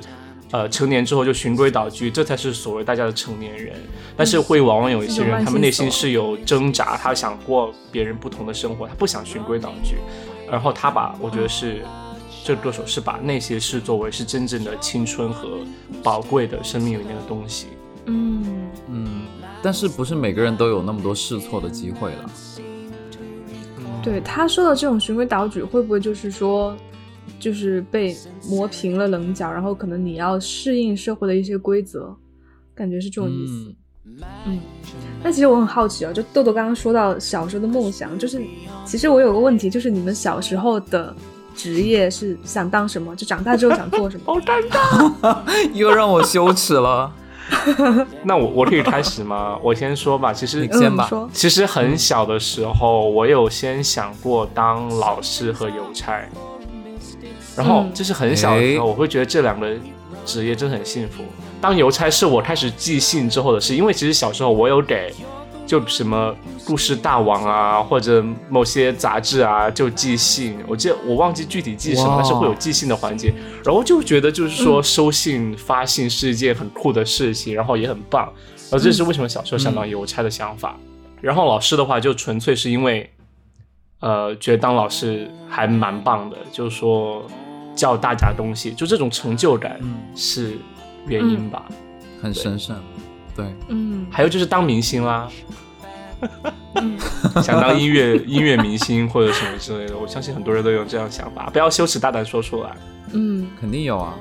[0.50, 3.74] 呃，成年之后就循规蹈矩，这才是所谓大家的成年人。
[4.16, 9.96] 但是会往往有一些人，他们内心是有挣扎，他想过别人不同的生活，他不想循规蹈矩。
[10.50, 11.82] 然后他把，我觉得是
[12.44, 15.58] 这个歌手是把那些视作为是真正的青春和
[16.02, 17.68] 宝贵的生命里面的东西。
[18.04, 18.44] 嗯，
[18.88, 19.22] 嗯，
[19.62, 22.30] 但是不是每个人都有那么多试错的机会了？
[24.06, 26.76] 对他说的这种循规蹈矩，会不会就是说，
[27.40, 28.16] 就是被
[28.48, 32.16] 磨平了棱角，然后可能你要适应社会的一些规则，
[32.72, 33.74] 感觉是这种意思。
[34.04, 34.60] 嗯，嗯，
[35.24, 38.40] 但其实我很好奇哦，就豆豆刚刚说到小时候的梦想，就是
[38.84, 41.12] 其实我有个问题，就是你们小时候的
[41.56, 43.16] 职业是想当什么？
[43.16, 44.22] 就长大之后想做什么？
[44.32, 45.36] 好尴尬。
[45.74, 47.12] 又让我羞耻了。
[48.24, 49.58] 那我我可以开始吗？
[49.62, 50.32] 我先说吧。
[50.32, 56.20] 其实你先吧其实很小的时候，我有先想过当老师和邮差，
[57.56, 59.70] 然后嗯就是很小的时候，我会觉得这两个
[60.24, 61.22] 职业真的很幸福。
[61.60, 65.12] 当邮差是我开始寄信之后的事，因为其实小时候我有给
[65.66, 78.32] 就什么故事大王啊，或者某些杂志啊就寄信，我记得我忘记具体寄什么，但是会有寄信的环节，然后就觉得就是说收信、发信是一件很酷的事情，然后也很棒，
[78.70, 80.76] 然后这是为什么小时候想当邮差的想法。
[81.20, 83.10] 然后老师的话就纯粹是因为，
[84.00, 87.26] 呃，觉得当老师还蛮棒的，就是说
[87.74, 89.78] 教大家东西，就这种成就感。
[89.80, 89.96] 嗯。
[90.14, 90.56] 是
[91.06, 91.64] 原因吧。
[92.22, 92.76] 很神圣，
[93.36, 94.06] 对，嗯。
[94.10, 95.28] 还有就是当明星啦，
[96.74, 96.98] 嗯，
[97.42, 102.70] 想当音乐音乐明星或者什么之类的，我相信很多人都有这样想法，不要羞耻，大胆说出来。
[103.12, 103.46] 嗯。
[103.60, 104.14] 肯定有啊。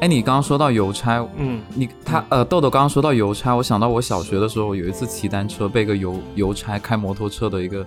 [0.00, 7.86] 哎，你刚刚说到邮差，嗯，你他呃豆豆刚刚说到邮差，我想到我小学的时候有一次骑单车被一个邮邮差开摩托车的一个，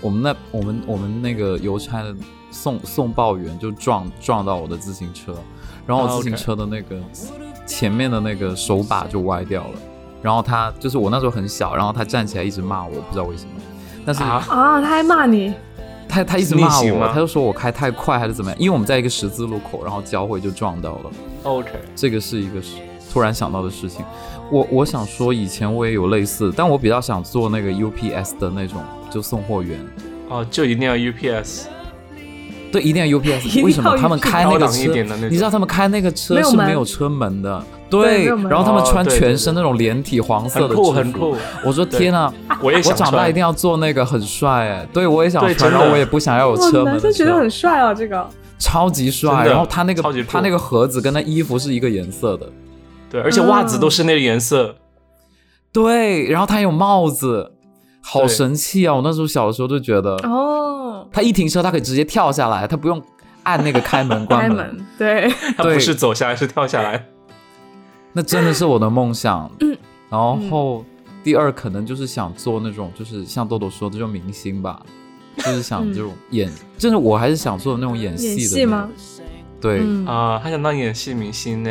[0.00, 2.14] 我们那我们我们那个邮差的
[2.52, 5.34] 送送报员就撞撞到我的自行车，
[5.84, 7.00] 然后啊我自行车的那个
[7.66, 9.74] 前面的那个手把就歪掉了，
[10.22, 13.50] 然后他就是我那时候很小，然后他站起来一直骂我，不知道为什么，
[14.04, 15.52] 但是啊，啊，他还骂你，
[16.08, 21.10] 他他一直骂我，他就说我开太快还是怎么样，因为我们在一个十字路口，然后交汇就撞到了。
[21.42, 22.76] OK，这个是一个是
[23.12, 24.04] 突然想到的事情。
[24.50, 29.84] 我我想说，以前我也有类似，但我比较想做那个 UPS 的那种，就送货员。
[30.28, 31.64] 哦，就一定要 UPS，
[32.72, 33.62] 对，一定要 UPS。
[33.64, 33.96] 为什么？
[33.96, 34.92] 他们开那个车？
[35.28, 41.32] 你知道他们开那个车是没有车门的，对然后他们穿全身那种连体黄色很酷，的制服。
[41.32, 41.36] 很酷。
[41.64, 44.88] 我说天啊，我也我想穿长大一定要做那个，很帅哎！
[44.92, 49.46] 对我也想穿，然后我也不想要有车门的男生觉得很帅啊，这个，超级帅。
[49.46, 52.46] 然后他那个他那个盒子跟那衣服是一个颜色的，
[53.10, 54.74] 对，而且袜子都是那个颜色。
[55.72, 57.52] 对，然后他有帽子，
[58.08, 58.94] 好神气啊！
[58.94, 63.02] 我那时候小的时候就觉得，哦，他一停车，他可以直接跳下来，他不用
[63.42, 67.04] 按那个开门关开门，对，他不是走下来，是跳下来。
[68.12, 69.50] 那真的是我的梦想。
[69.60, 69.76] 嗯
[70.08, 70.84] 然后
[71.24, 74.80] 第二可能就是想做那种，就是像豆豆说的这种明星吧，
[75.38, 76.48] 就是想嗯这种演，
[76.78, 78.40] 就是我还是想做那种演戏的。
[78.40, 78.88] 戏吗？？
[79.60, 81.70] 对，嗯，啊，他想当演戏明星呢。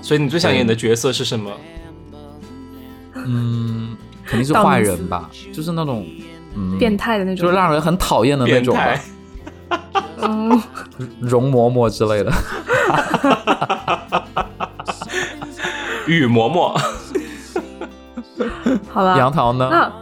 [0.00, 1.50] 所以你最想演的角色是什么？
[3.14, 3.96] 嗯，
[4.30, 6.06] 肯定是坏人吧，就是那种
[6.54, 9.00] 嗯变态的那种，就是让人很讨厌的那种吧态。
[10.22, 10.62] 嗯，
[11.20, 12.30] 容嬷嬷之类的。
[16.06, 16.78] 雨嬷嬷。
[18.88, 19.68] 好吧，杨桃呢？
[19.70, 19.92] 那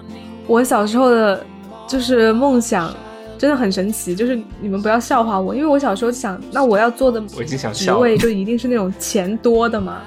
[0.47, 1.43] 我小时候的
[1.87, 2.93] 就是梦想
[3.37, 9.99] 真的很神奇，就是你们不要笑话我，因为我小时候想，那我要做的我已经想职笑了位就一定是那种钱多的嘛，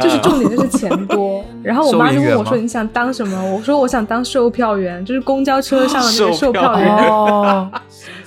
[0.00, 1.44] 就是嗯重点就是钱多。
[1.62, 3.54] 然后我妈就问我说你想当什么？
[3.54, 6.88] 我说我想当售票员，就是公交车上的那个售票员。
[7.06, 7.70] 哦，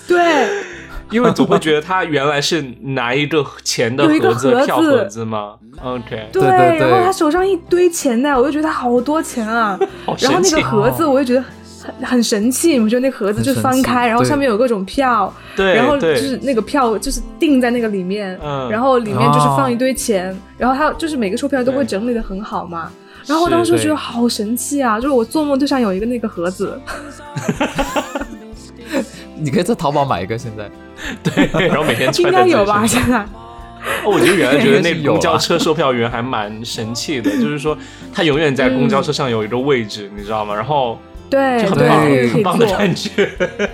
[0.08, 0.48] 对，
[1.10, 5.54] 因为总会觉得他原来是拿一个钱的有一个盒子、票盒子吗
[5.84, 9.78] ？OK，对，对对对然后他手上一堆钱呢，我就觉得他好多钱啊。
[10.20, 10.64] 然后那个。
[10.66, 11.46] 盒子我就觉得
[11.86, 22.92] 很很神气，我觉得那盒子就翻开，然后上面有各种票，对，然后就是那个票就是定在那个里面，嗯然后里面就是哦放一堆钱，然后它就是每个售票员都会整理的很好嘛。
[23.28, 25.00] 然后我当时就觉得好神气啊！
[25.00, 26.80] 就是我做梦就想有一个那个盒子，
[29.36, 30.70] 你可以在淘宝买一个，现在
[31.24, 32.86] 对，然后每天应该有吧？
[32.86, 33.18] 现在
[34.04, 37.76] 哦，我就原来觉得那 公交车售票员还蛮神气的，就是说
[38.14, 40.54] 他永远在公交车上有一个位置，你知道吗？
[40.54, 41.00] 然后
[41.36, 43.10] 对就很对，棒，很棒的做，感觉。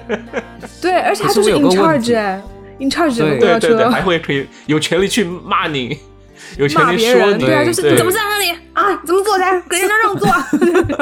[0.81, 2.41] 对，而且他可就是 in charge 题哎
[2.79, 5.97] ，in charge 整个对公交对对还会可以有权利去骂你，
[6.57, 8.99] 有权骂利说别人，你，对啊，对就是你怎么站那里啊？
[9.05, 10.27] 怎么坐才给人家让座？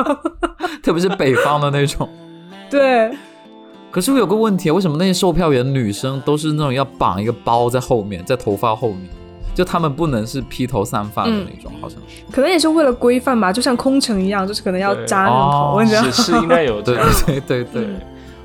[0.83, 2.09] 特别是北方的那种。
[2.69, 3.09] 对，
[3.89, 9.09] 可是我有个问题，为什么那些售票员女生都是那种要绑一个包在后面，在头发后面？
[9.59, 12.23] 就他们不能是披头散发的那种，好像是。
[12.31, 16.11] 可能也是为了规范吧，就像空乘一样，就是可能要扎那种哦头，你知道吗？
[16.11, 17.09] 是是应该有这对样。
[17.27, 17.95] 对对对对，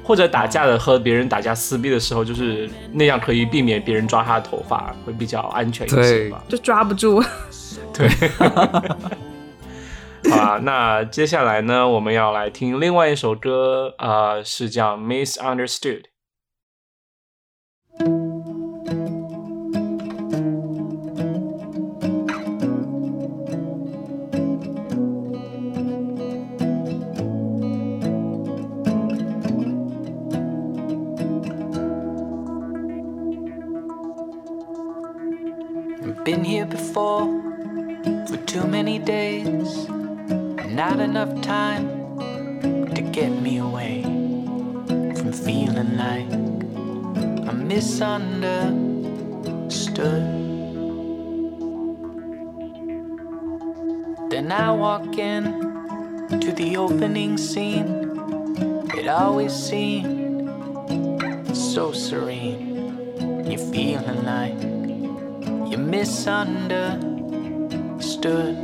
[0.02, 6.42] 或者打架的和别人打架撕逼的时候，就是那样可以避免别人抓他的头发，会比较安全一些吧。
[6.48, 7.22] 就抓不住。
[7.94, 8.08] 对，
[10.28, 16.02] 好啦，那接下来呢，我们要来听另外一首歌，呃，是叫《Misunderstood》。
[36.54, 37.26] Here before
[38.28, 39.88] for too many days,
[40.80, 41.88] not enough time
[42.94, 44.02] to get me away
[45.16, 46.30] from feeling like
[47.48, 50.22] I'm misunderstood.
[54.30, 55.42] Then I walk in
[56.40, 58.12] to the opening scene.
[58.96, 60.48] It always seemed
[61.52, 62.76] so serene.
[63.44, 64.83] You're feeling like
[65.74, 68.54] you misunderstood.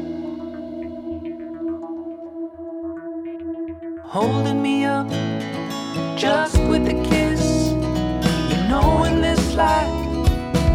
[4.04, 5.08] Holding me up
[6.16, 7.70] just with a kiss.
[8.50, 9.92] You know, in this life,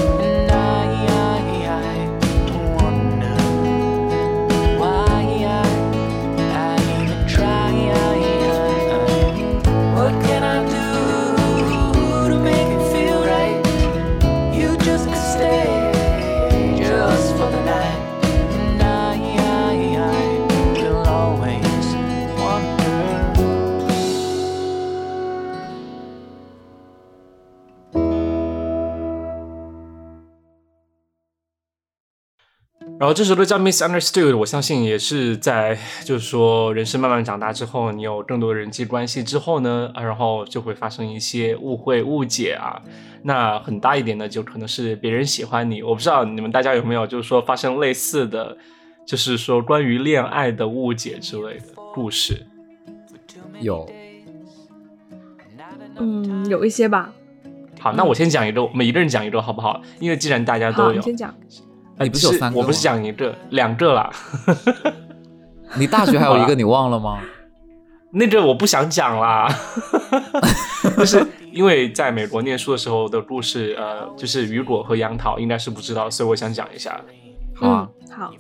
[33.01, 35.75] 然后这首歌叫《Misunderstood》，我相信也是在
[36.05, 42.79] 就是说人生慢慢长大之后，你有更多人际关系之后呢，啊，然后就会发生一些误会、误解啊。
[43.23, 45.81] 那很大一点呢，就可能是别人喜欢你。
[45.81, 48.55] 我不知道你们大家有没有就是说发生类似的，
[49.03, 52.45] 就是说关于恋爱的误解之类的故事。
[53.61, 53.91] 有，
[55.97, 57.11] 嗯，有一些吧。
[57.79, 59.81] 好，那我先讲一个，我们一个人讲一个好不好？
[59.99, 61.33] 因为既然大家，都有，你先讲。
[62.01, 64.09] 呃你不是有三个我不是讲一个，两个啦。
[65.77, 67.21] 你大学还有一个你忘了吗？
[68.13, 69.47] 那个我不想讲啦，
[70.97, 76.99] 就是因为在美国念书的时候的故事，呃，就是雨果和杨桃应该是不知道，所以我想讲一下。
[77.55, 78.33] 好啊，嗯，好，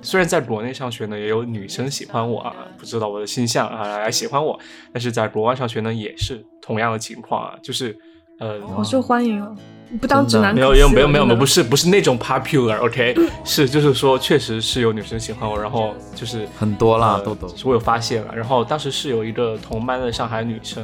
[0.00, 4.58] 虽然在国内上学呢，也有女生喜欢我啊，不知道我的性向啊来喜欢我，
[4.94, 7.94] 但是在国外上学呢，也是同样的情况啊，就是
[8.38, 9.54] 呃，好受欢迎哦。
[10.00, 13.14] 不当直男没有没有没有没有，不是不是那种 popular，OK，
[13.44, 17.46] 是就是说确实是有女生喜欢我，然后就是很多啦，呃豆豆。
[17.64, 18.34] 我有发现了。
[18.34, 20.82] 然后当时是有一个同班的上海女生，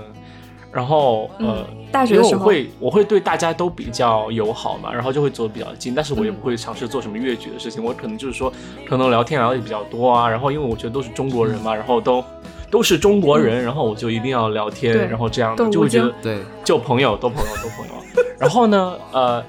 [0.70, 7.82] 然后呃，嗯大学因为的时候我会我会对大家都比较友好嘛，然后就会走的比较近，但是我也不会尝试做什么越矩的事情。
[7.82, 8.52] 我可能就是说，
[8.86, 12.22] 可能聊天聊的比较多啊，然后因为我觉得都是中国人嘛，然后都
[12.70, 17.92] 都是中国人，然后我就一定要聊天，然后这样的就会觉得对，就朋友，多朋友，多朋友。
[18.38, 19.44] 然后呢，呃，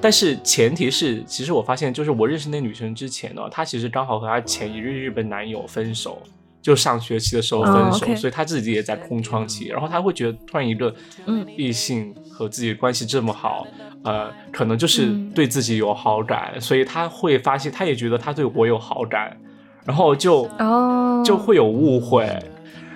[0.00, 6.20] 但是前提是，其实我发现，就是我认识那女生之前呢，她其实刚好和她前一日日本男友分手，
[6.60, 9.68] 就上学期的时候分哦手所以她自己也在空窗期。
[9.68, 10.94] 然后她会觉得，突然一个
[11.26, 13.66] 嗯异性和自己关系这么好，
[14.04, 19.36] 呃，可能就是嗯对自己有好感，所以她会发现，她也觉得她对我有好感，
[19.84, 22.28] 然后就哦，就会有误会。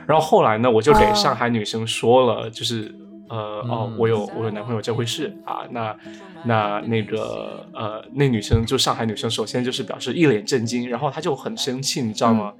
[0.06, 2.94] 然后后来呢，我就给哦上海女生说了，就是
[3.28, 3.36] 呃
[3.68, 5.60] 哦嗯，我有我有男朋友这回事啊。
[5.70, 5.96] 那
[6.44, 12.52] 那那个呃，那女生就上海女生，首先就是表示一脸震惊，然后她就很生气，你知道吗？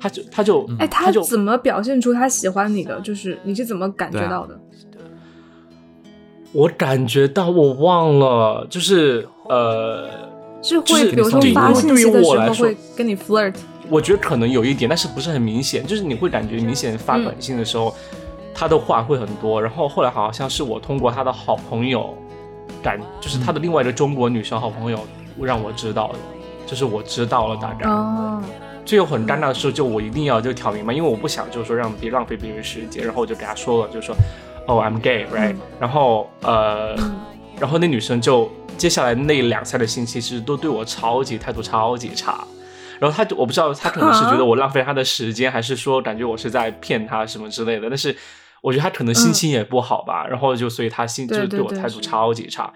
[0.00, 3.00] 她就她就哎，她就怎么表现出她喜欢你的？
[3.00, 4.58] 就是你是怎么感觉到的？
[6.52, 10.08] 我感觉到我忘了，就是呃，
[10.62, 13.54] 是会就是比如说发信息的时候会跟你 flirt，
[13.88, 17.94] 我觉得可能有一点，但是不是很明显，就是你会感觉明显发短信的时候，
[18.54, 19.60] 他的话会很多。
[19.62, 22.16] 然后后来好像是我通过他的好朋友
[22.82, 24.98] 感，就是他的另外一个中国女生好朋友
[25.40, 26.18] 让我知道的，
[26.66, 27.88] 就是我知道了大概。
[27.88, 28.42] 哦，
[28.84, 34.14] 最后很尴尬的时候，就我一定要就挑明白，因为我不想就是说让别浪费别人时间，然后我就给他说了，就说
[34.66, 37.16] 哦、I'm gay，right，、嗯然后呃，嗯
[37.60, 42.44] 然后那女生就接下来那两三个星期，其实都对我超级态度超级差。
[43.00, 47.88] 然后他就我不知道，他可能是觉得我浪费他的时间，还是说感觉我是在骗他什么之类的。
[47.88, 48.14] 但是
[48.62, 52.72] 我觉得他可能心情也不好吧，然后就所以他心就是对我态度超级差。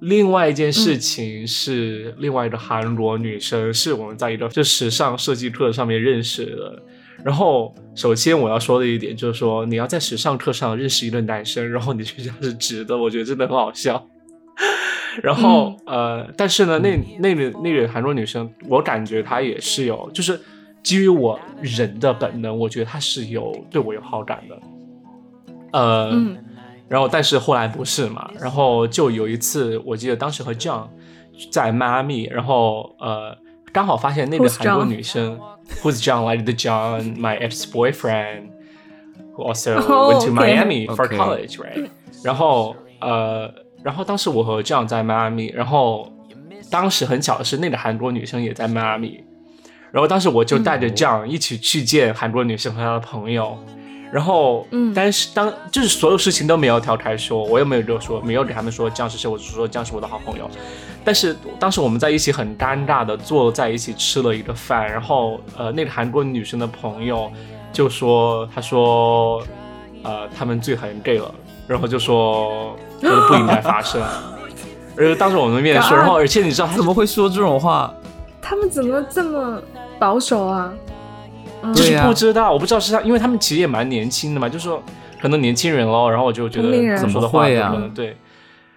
[0.00, 6.82] 另外一件嗯事情是，另外一个韩国女生是我们在一个就时尚设计课上面认识的。
[7.24, 14.06] 然后，首先我要说的一点就是说，你要在时尚课上认识一个男生，然后你觉得他是直的，我觉得真的很好笑。
[15.22, 20.40] 然后呃但是呢那那个那个韩国女生我感觉她也是有就是
[20.82, 24.58] 基于我人的本能我觉得她是有对我有好感的。
[25.72, 26.10] 呃
[26.88, 30.86] 然后但是后来不是嘛然后就有一次我记得当时和 john
[31.50, 33.36] 在迈阿密然后呃
[33.72, 35.38] 刚好发现那个韩国女生
[35.82, 38.48] whose john like the john my exboyfriend
[39.34, 39.74] who also
[40.08, 41.90] went to miami for college right
[42.22, 43.52] 然后呃
[43.86, 46.12] 然后当时我和 John 在迈阿密，然后
[46.68, 49.22] 当时很巧的是那个韩国女生也在迈阿密，
[49.92, 53.56] 然后当时我就带着 John 一起去见韩国女生和她的朋友。
[54.10, 60.50] 然后，嗯但是当就是所有事情都没有挑开说，我也没有就说没有给他们说这样是谁，我只是说这样是我的好朋友。
[61.04, 67.30] 但是当时我们在一起很尴尬的坐在一起吃了一个饭，然后呃那个韩国女生的朋友
[67.72, 69.40] 就说，她说
[70.02, 71.32] 呃他们最讨厌 gay 了，
[71.66, 74.02] 然后就说觉得不应该发生。
[74.96, 77.92] 而当着我们面说，然后而且你知道他怎么会说这种话？
[78.40, 79.60] 他们怎么这么
[79.98, 80.72] 保守啊？
[81.62, 84.82] 嗯就是不知道，我不知道是他，因为他们其实也蛮年轻的嘛，就说
[85.20, 88.16] 可能年轻人咯，然后我就觉得怎么说的话有怎么会啊可能对。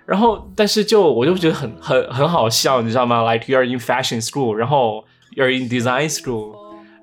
[0.05, 5.03] 然后，但是就我就觉得很很很好笑，你知道吗？Like you're in fashion school，然后
[5.35, 6.53] you're in design school，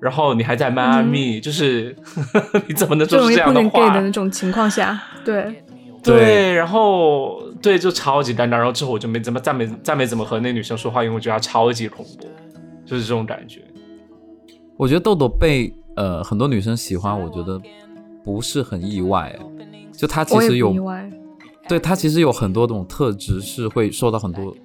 [0.01, 1.95] 然后你还在迈阿密，就是
[2.67, 4.01] 你怎么能最说出这样容易碰见 gay 话的？
[4.01, 5.63] 那种情况下，对，
[6.07, 8.51] 对，然后对，就超级尴尬。
[8.51, 12.27] 然后之后我就没怎么再没再没怎么和那女生说话，因为我觉得她超级恐怖，
[12.85, 13.61] 就是这种感觉。
[14.75, 17.59] 我觉得豆豆被呃很多女生喜欢，我觉得
[18.23, 19.35] 不是很意外。
[19.39, 19.39] 哎
[19.97, 21.09] 就他其实有意外。
[21.67, 24.55] 对他其实有很多种特质是会受到很多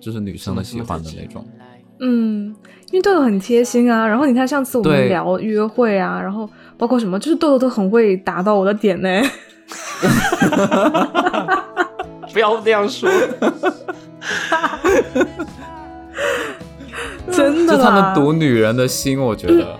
[0.00, 1.46] 就是女生的喜欢的那种。
[2.00, 2.54] 嗯，
[2.90, 4.04] 因为豆豆很贴心啊。
[4.04, 9.08] 然后你看上次我们聊约会啊，然后包括什么，就是豆豆都很会打到我的点呢。
[12.32, 13.10] 不要这样说。
[17.30, 19.76] 真的就他啦们读女人的心，我觉得。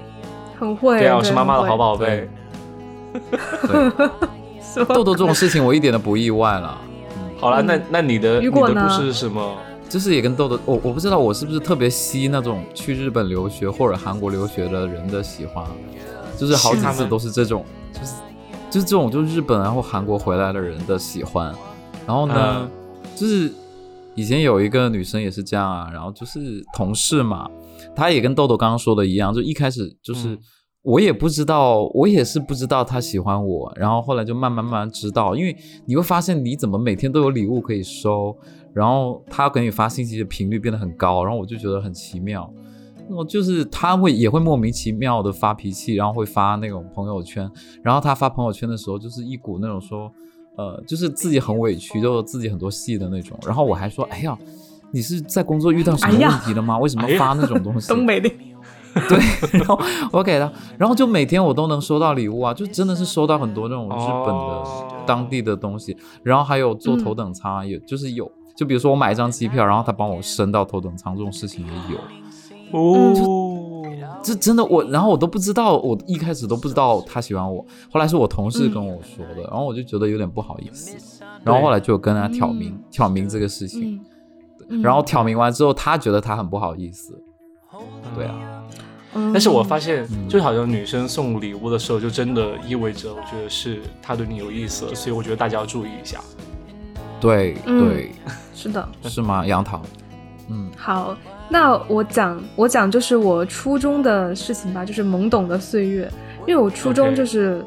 [0.59, 0.99] 很会。
[0.99, 2.28] 对啊，我是妈妈的好宝贝。
[4.88, 6.78] 豆豆这种事情我一点都不意外了。
[7.38, 7.82] 好了，那嗯。
[7.91, 9.57] 那你的你的故事是什么？
[9.88, 15.64] 就是也跟豆豆，我我不知道我是不是特别吸那种去日本留学或者韩国留学的人的喜欢，
[16.38, 18.12] 就是好几次都是这种，就是
[18.71, 21.55] 就是这种就日本然后韩国回来的人的喜欢。
[22.07, 22.71] 然后呢，嗯
[23.16, 23.53] 就是
[24.14, 27.51] 以前有一个女生也是这样啊，然后就是同事嘛，
[27.95, 30.29] 她也跟豆豆刚刚说的一样，就一开始就是。
[30.31, 30.39] 嗯
[30.83, 35.55] 我也不知道，我也是不知道她喜欢我，然后后来就慢慢慢慢知道，因为
[35.85, 38.35] 你会发现你怎么每天都有礼物可以收，
[38.73, 42.51] 然后他给你发信息的频率变得很高，然后我就觉得很奇妙。
[43.11, 47.50] 我就是他会也会莫名其妙的发脾气，然后会发那种朋友圈，
[47.82, 50.11] 然后他发朋友圈的时候就是一股那种说，
[50.56, 53.38] 呃，就是自己很委屈，就自己很多戏的那种。
[53.46, 54.36] 然后我还说，哎呀，
[54.92, 56.78] 你是在工作遇到什么问题了吗？
[56.78, 57.88] 为什么发那种东 西？
[57.88, 58.28] 东北的，
[59.08, 59.80] 对，然后
[60.12, 71.98] 我给他，然后就每天我都能收到礼物啊，就真的是收到很多那种日本哦的当地的东西，然后还有坐头等舱，也就是有，就比如说我买一张机票，然后他帮我升到头等舱，这种事情也有。
[72.73, 73.85] 哦，
[74.23, 84.01] 这真的我，然后我都不知道，我一开始都不知道他喜欢我，后来是我同事跟我说的，然后我就觉得有点不好意思，然后后来就跟他挑明、嗯挑明这个事情，
[84.83, 87.21] 然后挑明完之后，他觉得他很不好意思，
[88.14, 88.62] 对啊，
[89.14, 89.33] 嗯。
[89.33, 90.29] 但是我发现，嗯。
[90.29, 96.21] 就好像女生送礼物的时候，就真的意味着，我觉得是她对你有意思，所以我觉得大家要注意一下。
[97.21, 98.12] 对嗯对，
[98.55, 98.89] 是的。
[99.03, 99.45] 是吗？
[99.47, 99.83] 杨桃，
[100.49, 100.71] 嗯。
[100.77, 101.16] 好，
[101.51, 106.09] 那我讲我讲就是我初中的事情吧，就是懵懂的岁月，
[106.46, 107.64] 因为我初中就是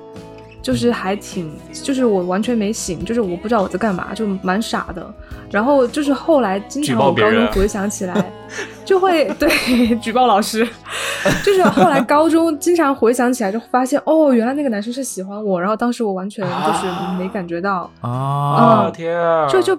[0.62, 5.06] 就是还挺，就是我完全没醒，就是我不知道我在干嘛，就蛮傻的。
[5.52, 8.32] 然后就是后来经常我高中回想起来，
[8.86, 10.68] 就会对举报老师，
[11.46, 16.88] 就是后来高中经常回想起来，就发现哦，原来那个男生是喜欢我，然后当时我完全就是
[17.20, 18.10] 没感觉到，啊。
[18.10, 19.48] 啊嗯天啊！
[19.48, 19.78] 就就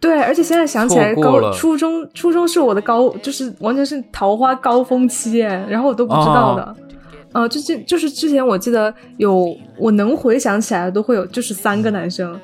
[0.00, 6.76] 对，而且现在想起来，高初中初中是我的高，就是完全是桃花高峰期哎，然后我都不知道的。
[7.32, 12.40] 呃，就是就是之前我记得有我能回想起来的都会有，就是三个男生，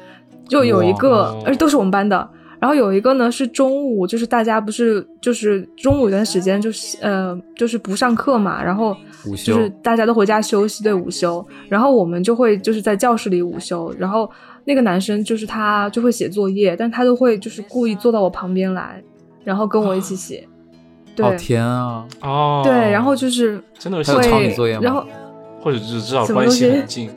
[0.48, 2.28] 就有一个哇，而且都是我们班的。
[2.60, 8.96] 然后有一个呢是中午，就是大家不是就是中午一段时间就是呃就是不上课嘛，然后
[9.44, 14.30] 就是大家都回家休息，对午休，然后我们就会就是在教室里午休，然后
[14.64, 19.02] 那个男生就是他就会写作业，但他都会就是故意坐到我旁边来，
[19.44, 20.46] 然后跟我一起写，
[21.14, 22.04] 对、好甜啊！
[22.22, 23.62] 哦，对，然后就是。
[23.78, 24.80] 真的是会，抄你作业吗？
[24.82, 25.04] 然后
[25.60, 27.10] 或者是至少关什么东西系很近，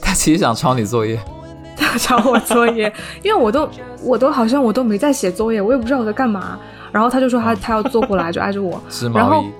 [0.00, 1.18] 他其实想抄你作业，
[1.76, 3.68] 他抄我作业，因为我都
[4.02, 6.58] 我都好像我都没在写作业，我也不知道我在干嘛，
[6.92, 9.08] 然后他就说他他要坐过来就挨着我， 织。
[9.10, 9.52] 然后毛衣。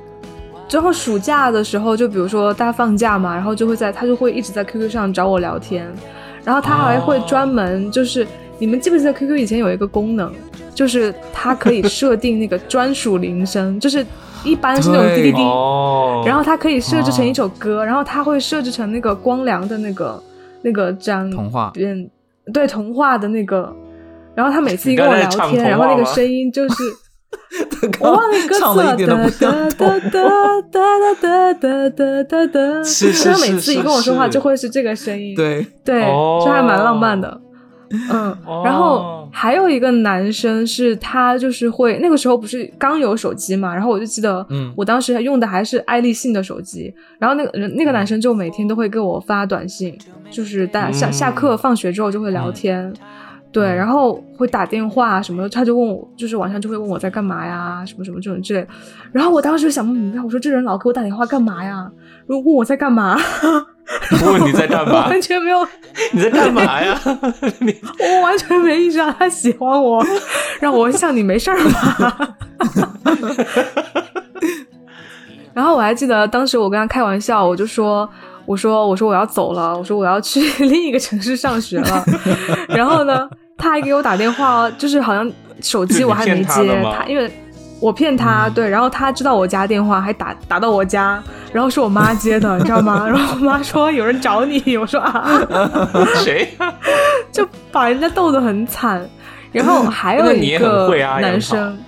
[0.69, 5.87] 之后暑假的时候，就比如说大家放假嘛，然后就会在他就会一直在 QQ 上找我聊天，
[6.47, 8.25] 然后他还会专门就是、
[8.61, 10.33] 你们记不记得 QQ 以前有一个功能，
[10.73, 14.07] 就是它可以设定那个专属铃声， 就是
[14.45, 20.23] 一般是那种滴滴滴，哦，然后它可以设置成一首歌，然后它会设置成那个光良的那个
[20.63, 21.73] 那个张童话。
[21.75, 22.09] 嗯，
[22.55, 23.75] 对童话的那个，
[24.37, 26.75] 然后他每次一跟我聊天，然后那个 声音就是。
[28.01, 28.61] 我忘了歌词。
[28.61, 29.71] 唱的一点都不标准。
[32.85, 35.35] 是他每次一跟我说话就会是这个声音。
[35.35, 36.03] 对对，
[36.45, 37.41] 这还蛮浪漫的。
[37.89, 46.93] 嗯，然后还有一个男生是，他就是会那个时候不是刚有手机嘛，然后我就记得，嗯，我当时用的还是爱立信的手机。
[47.21, 49.97] 然后那个那个男生就每天都会给我发短信，
[50.33, 52.93] 就是大下下课放学之后就会聊天。
[53.53, 58.69] 对，然后会打电话什么的，他就问我，就是晚上就会问我在干嘛呀，什么什么这种之类的。
[59.13, 61.91] 然后我当时就想不明白，我说这人老给我打电话干嘛呀？
[62.27, 63.17] 如果问我在干嘛，
[64.31, 65.07] 问你在干我嘛？
[65.09, 65.67] 完全没有
[66.13, 67.01] 你在干嘛呀？
[67.61, 70.05] 你我完全没意识到他喜欢我，
[70.61, 72.37] 让我像你没事儿吧？
[75.55, 78.07] 然后我还记得当时我跟他开玩笑，我就说。
[78.47, 82.05] 我说我说我要走了，我说我要去 另一个城市上学了。
[82.69, 83.29] 然后呢，
[83.59, 85.31] 他还给我打电话，就是好像
[85.61, 87.31] 手机我还没接的吗，因为
[87.81, 91.23] 我骗他，对，然后他知道我家电话，还打打到我家，
[91.53, 93.05] 然后是我妈接的，你知道吗？
[93.09, 95.41] 然后我妈说有人找你，我说啊，
[96.25, 96.73] 谁呀？
[97.33, 99.07] 就把人家逗得很惨。
[99.53, 100.87] 然后还有一个
[101.19, 101.79] 男生，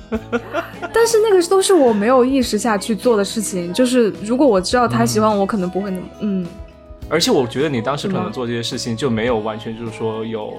[0.92, 3.72] 但是那个都是我没有意识下去做的事情。
[3.72, 6.46] 就是如果我知道他喜欢我，可能不会那么嗯。
[7.08, 10.54] 而且我觉得你当时可能做这些事情就没有完全就是说有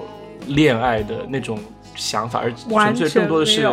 [0.46, 1.58] 恋爱的那种
[1.96, 3.66] 想法，而纯粹完全更多的是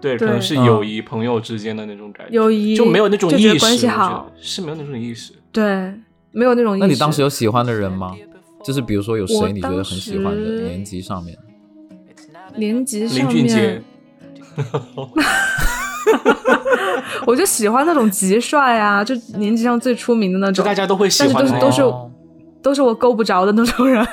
[0.00, 5.32] 对，可能是友谊、朋友之间的那种感觉，友谊就没有那种意识，好是没有那种意识。
[5.52, 5.94] 对，
[6.32, 6.86] 没有那种意识。
[6.86, 8.16] 那你当时有喜欢的人吗？
[8.64, 11.38] 就是比如说有谁你觉得很喜欢的年级上面？
[12.56, 13.84] 年级林上俊杰面，，
[17.26, 21.34] 我就喜欢那种极帅啊，就年级上最出名的那种就大，家都会喜欢。
[21.34, 22.10] 但是都是都是哦
[22.62, 24.06] 都是我够不着的那种人。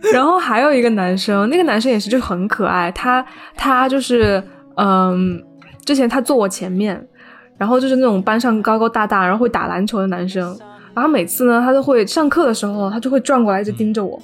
[0.00, 3.24] 对 然后还有一个男生，那个男生也是就很可爱，他
[3.56, 4.42] 他就是
[4.76, 5.42] 嗯，
[5.84, 7.06] 之前他坐我前面，
[7.58, 10.56] 然后就是那种班上高高大大，然后会打篮球的男生，
[10.94, 14.20] 然后每次呢他都会上课的时候，他就会转过来一直盯着我。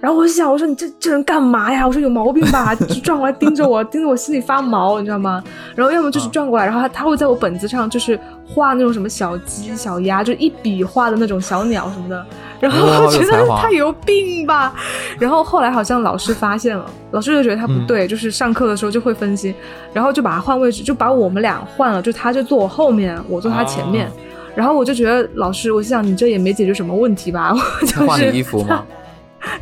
[0.00, 1.86] 然后我就想，我说你这这人干嘛呀？
[1.86, 5.42] 我说有毛病吧，就转过来盯着我，盯着我心里发毛，你知道吗？
[5.74, 12.26] 然后要么就是转过来，然后他他会在我本子上就是画那种什么小鸡、小鸭，就一笔画的那种小鸟什么的。
[12.60, 14.74] 然后我觉得他有病吧。
[15.18, 19.54] 然后后来好像老师发现了，老师就觉得他不对，就是上课的时候就会分心，
[19.92, 24.06] 然后就把他换位置，就把我们俩换了，就他就坐我后面，我坐他前面。
[24.06, 24.12] 啊
[24.54, 27.50] 然后我就觉得老师，我想你这也没解决什么问题吧？
[27.80, 28.84] 我就是换衣服吗？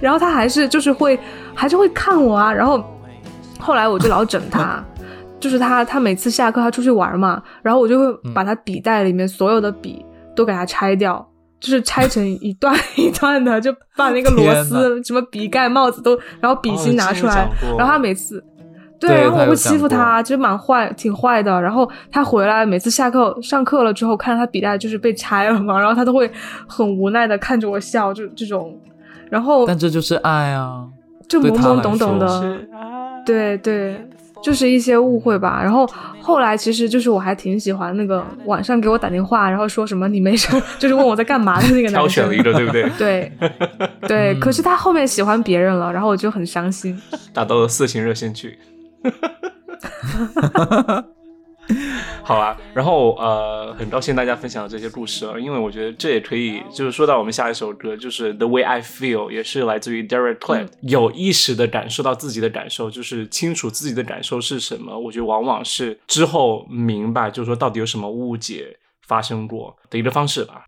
[0.00, 1.18] 然后他还是就是会
[1.54, 2.82] 还是会看我啊，然后
[3.58, 4.82] 后来我就老整他，
[5.40, 11.26] 就是他他每次下课他出去玩嘛，然后我就会嗯把他笔袋里面所有的笔都给他拆掉。
[11.60, 18.44] 就是拆成一段 一段的，就把那个螺丝、什么笔盖、帽子都，然后笔芯拿出来，然后他每次，
[18.98, 21.62] 对，对然后我会欺负他，其实蛮坏，挺坏的。
[21.62, 26.28] 然后他回来，每次下课上课了之后，看到他笔袋就是被拆了嘛，然后他都会
[26.66, 28.76] 很无奈的看着我笑，就这种，
[29.32, 30.84] 然后但这就是爱啊！
[31.26, 32.58] 就懵懵懂懂的，
[33.24, 33.98] 对对，
[34.42, 35.58] 就是一些误会吧。
[35.62, 35.88] 然后
[36.20, 42.42] 后来其实就是我还挺喜欢那个晚上给我打电话，然后说什么你没事，就是问我在干嘛的那个男生挑选了一。
[42.42, 42.90] 个，对不对？
[42.98, 43.32] 对
[44.06, 47.00] 对，可是他后面喜欢别人了，然后我就很伤心。
[47.32, 48.58] 打到了色情热线去。
[52.24, 64.98] 好啊，然后呃，很高兴大家分享这些故事啊，因为我觉得这也可以，就是说到我们下一首歌，就是《The Way I Feel》，也是来自于 Derek Clapton，、有意识的感受到自己的感受，就是清楚自己的感受是什么。
[64.98, 70.64] 我觉得往往是之后明白，就是说到底有什么误解发生过的一个方式吧。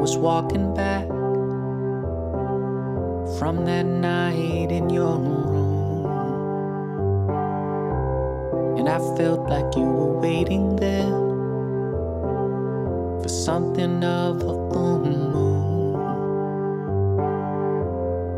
[0.00, 1.06] Was walking back
[3.38, 6.06] from that night in your room,
[8.78, 11.12] and I felt like you were waiting there
[13.20, 15.98] for something of a full moon.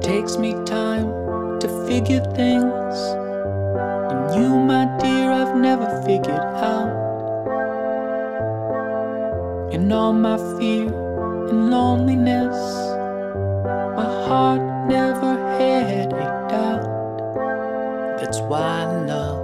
[0.00, 1.06] Takes me time
[1.60, 2.96] to figure things,
[4.10, 6.90] and you, my dear, I've never figured out.
[9.72, 11.01] In all my fear
[11.50, 12.56] and loneliness,
[13.96, 16.84] my heart never had a doubt.
[18.18, 19.42] That's why I love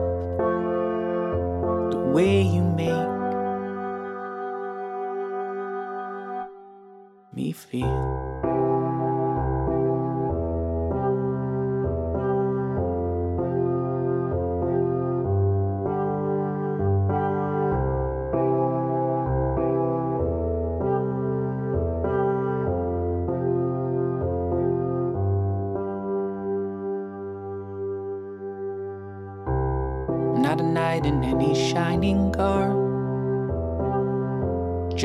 [1.91, 3.09] the way you make
[7.33, 8.78] me feel.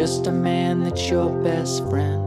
[0.04, 2.22] Just a man that's your best friend.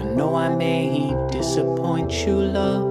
[0.00, 2.86] I know I may disappoint you, love.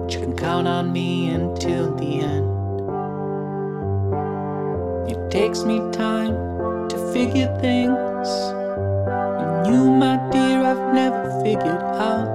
[0.00, 2.48] But you can count on me until the end.
[5.10, 8.28] It takes me time to figure things.
[9.42, 12.25] And you, my dear, I've never figured out.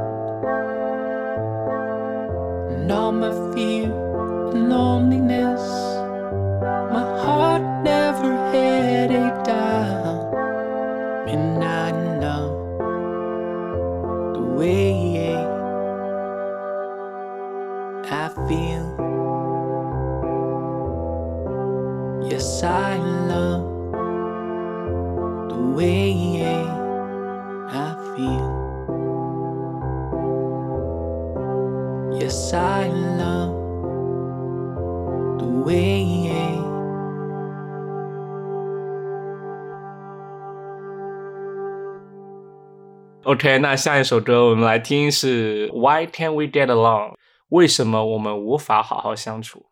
[43.41, 47.15] OK，那下一首歌我们来听是 Why Can't We Get Along？
[47.49, 49.65] 为什么我们无法好好相处？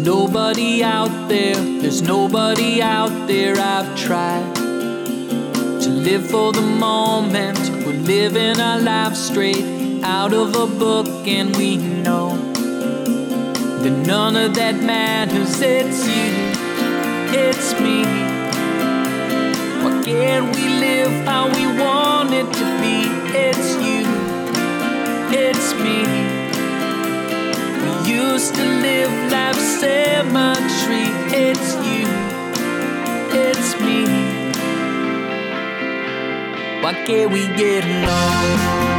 [0.00, 7.58] Nobody out there, there's nobody out there I've tried to live for the moment.
[7.84, 12.36] We're living our lives straight out of a book, and we know
[13.82, 15.60] that none of that matters.
[15.60, 16.32] It's you,
[17.36, 18.04] it's me.
[19.82, 23.08] Why can't we live how we want it to be?
[23.36, 24.06] It's you,
[25.36, 26.37] it's me.
[28.32, 31.06] Used to live life's symmetry.
[31.46, 32.06] It's you,
[33.32, 34.04] it's me.
[36.82, 38.97] Why can't we get along?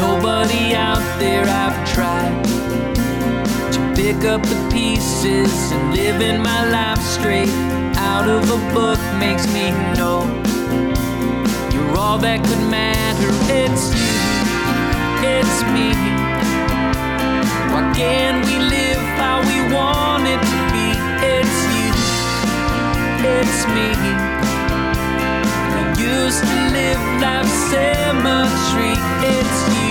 [0.00, 2.44] Nobody out there I've tried
[3.74, 7.50] to pick up the pieces and live in my life straight
[7.98, 10.22] out of a book makes me know
[11.72, 13.30] you're all that could matter.
[13.50, 14.18] It's you,
[15.34, 15.88] it's me.
[17.72, 20.86] Why can't we live how we want it to be?
[21.34, 21.90] It's you,
[23.36, 23.90] it's me.
[25.74, 25.82] We
[26.12, 28.94] used to live life's symmetry.
[29.34, 29.87] It's you,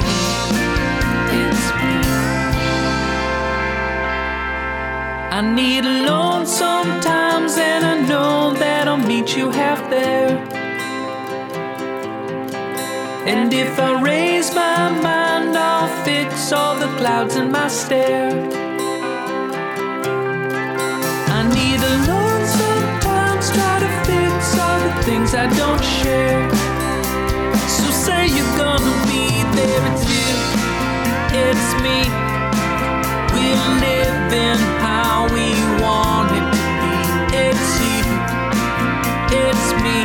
[5.37, 10.35] I need alone sometimes, and I know that I'll meet you half there.
[13.27, 18.31] And if I raise my mind, I'll fix all the clouds in my stare.
[21.37, 26.49] I need alone sometimes, try to fix all the things I don't share.
[27.75, 30.33] So say you're gonna be there, it's you,
[31.45, 32.26] it's me.
[33.75, 35.51] Living how we
[36.31, 36.41] to
[36.81, 36.95] be.
[37.35, 38.05] It's you,
[39.43, 39.99] it's me.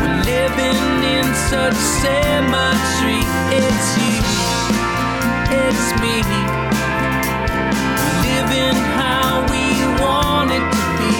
[0.00, 0.82] We're living
[1.16, 3.22] in such symmetry.
[3.54, 4.18] It's you,
[5.62, 6.16] it's me.
[8.02, 9.64] We're living how we
[10.02, 11.12] want it to be.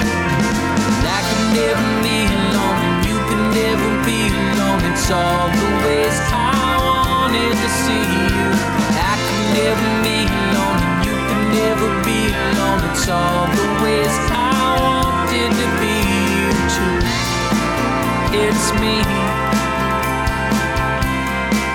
[1.16, 4.80] I can never be alone, and you can never be alone.
[4.92, 8.85] It's all the ways I wanted to see you.
[9.56, 12.80] I can never be alone, and you can never be alone.
[12.90, 14.34] It's all the ways I
[14.84, 15.96] wanted to be
[16.36, 16.96] you too.
[18.36, 19.00] It's me.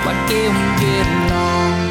[0.06, 1.82] Why can't we get along?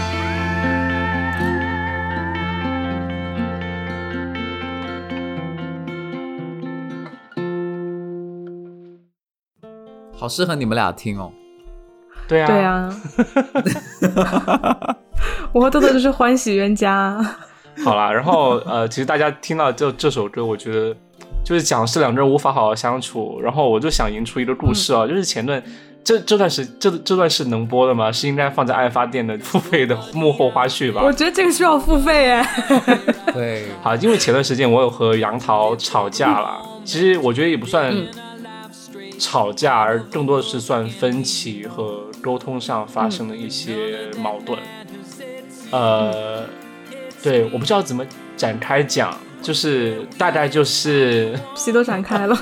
[9.63, 11.33] Oh 好适合你们俩听哦。
[12.29, 12.55] 对啊，对，
[14.23, 14.97] 啊，
[15.53, 17.19] 我和豆豆就是欢喜冤家。
[17.85, 20.95] 好啦，然后呃，其实大家听到这这首歌，我觉得
[21.43, 25.63] 就是讲是两个人无法好好相处，然后我就想引出一个故事啊，就是前段
[26.05, 28.13] 这这段时这这段是能播的吗？
[28.13, 31.11] 是应该放在爱发电的付费的幕后花絮吧我？
[31.13, 32.47] 觉得这个需要付费哎。
[33.33, 38.07] 对， 好，因为前段时间我有和杨桃吵架了，其实我觉得也不算嗯
[39.19, 44.59] 吵架，而更多的是算分歧和沟通上发生的一些矛盾。
[45.71, 46.45] 呃，
[47.23, 48.05] 对，我不知道怎么
[48.37, 52.37] 展开讲，就是大概就是皮都展开了，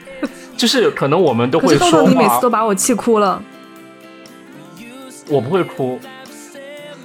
[0.56, 3.42] 就是可能我们都会说是豆豆你每次，都把我气哭了。
[5.28, 5.98] 我不会哭。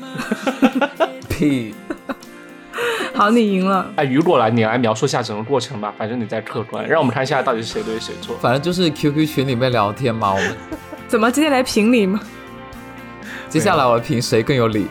[1.29, 1.73] 屁，
[3.13, 3.89] 好，你赢了。
[3.95, 8.35] 哎，雨果来，你来描述一下整个过程吧，反正你在客观，让我们看一下到底是谁对谁错。
[8.41, 10.33] 反正就是 QQ 群里面聊天嘛。
[10.33, 10.57] 我们
[11.07, 12.19] 怎么今天来评理吗？
[13.47, 14.87] 接下来我评谁更有理，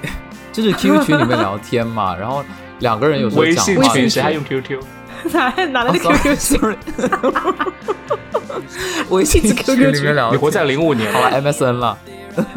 [0.59, 2.45] 就是 QQ 群里面聊天嘛， 然后
[2.81, 4.81] 两个人有时候微信讲话群谁还用 QQ？
[5.33, 6.77] 哪哪来的哦 QQ 群？sorry，
[9.11, 11.97] 微信 QQ 群里面聊，你活在零五年好了 MSN 了。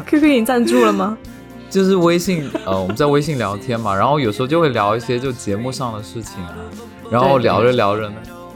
[0.07, 1.15] QQ 已经赞助了吗？
[1.69, 6.55] 就是微信，呃，我们在微信聊天嘛，然后有时候就会聊一些就节目上的事情啊，
[7.09, 8.15] 然后聊着聊着呢，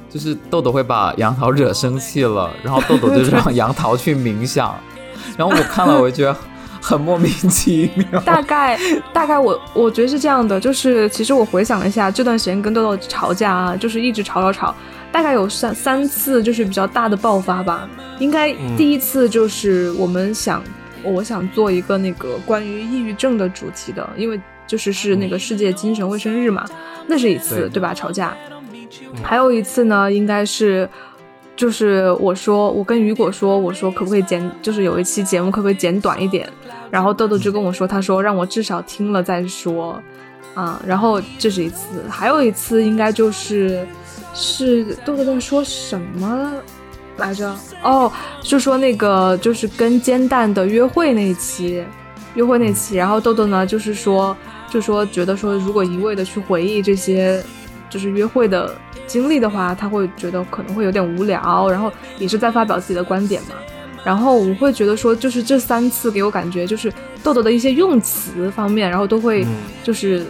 [0.09, 4.75] 就是豆豆会把杨桃惹生气了，然后豆豆就让 杨桃去冥想，
[5.37, 6.37] 然后我看了我就觉得
[6.85, 8.21] 很莫名其妙。
[8.21, 8.77] 大概
[9.11, 14.75] 大概我我觉得是这样的，就是其实我回想了一下这段时间跟豆豆吵架啊，就是一直吵吵吵，
[15.11, 17.89] 大概有三三次就是比较大的爆发吧。
[18.19, 20.61] 应该嗯第一次就是我们想，
[21.01, 26.63] 我想做一个那个关于抑郁症的主题的，因为就是是那个世界精神卫生日嘛，
[27.07, 27.95] 那是一次对对吧？
[27.95, 28.37] 吵架，
[29.23, 30.87] 还有一次呢，应该是。
[31.55, 36.49] 就是我说，我跟雨果说，我说可不可以剪，就是有一期节目可不可以剪短一点？
[36.91, 40.01] 然后豆豆就跟我说，他说让我至少听了再说，
[40.53, 43.87] 啊，然后这是一次，还有一次应该就是
[44.33, 46.51] 是豆豆在说什么
[47.17, 47.55] 来着？
[47.81, 51.83] 哦，就说那个就是跟煎蛋的约会那一期，
[52.33, 54.35] 约会那期，然后豆豆呢就是说
[54.69, 57.41] 就说觉得说如果一味的去回忆这些
[57.89, 58.73] 就是约会的
[59.07, 63.49] 经历的话，他会觉得可能会有点无聊，然后也是在发表自己的观点嘛。
[64.03, 69.47] 然后我会觉得说，就是这三次给我感觉，就是豆豆的一些用词方面，然后都会嗯
[69.83, 70.25] 就是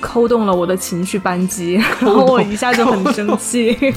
[0.00, 3.78] 扣动了我的情绪扳机，然后我一下就很生气。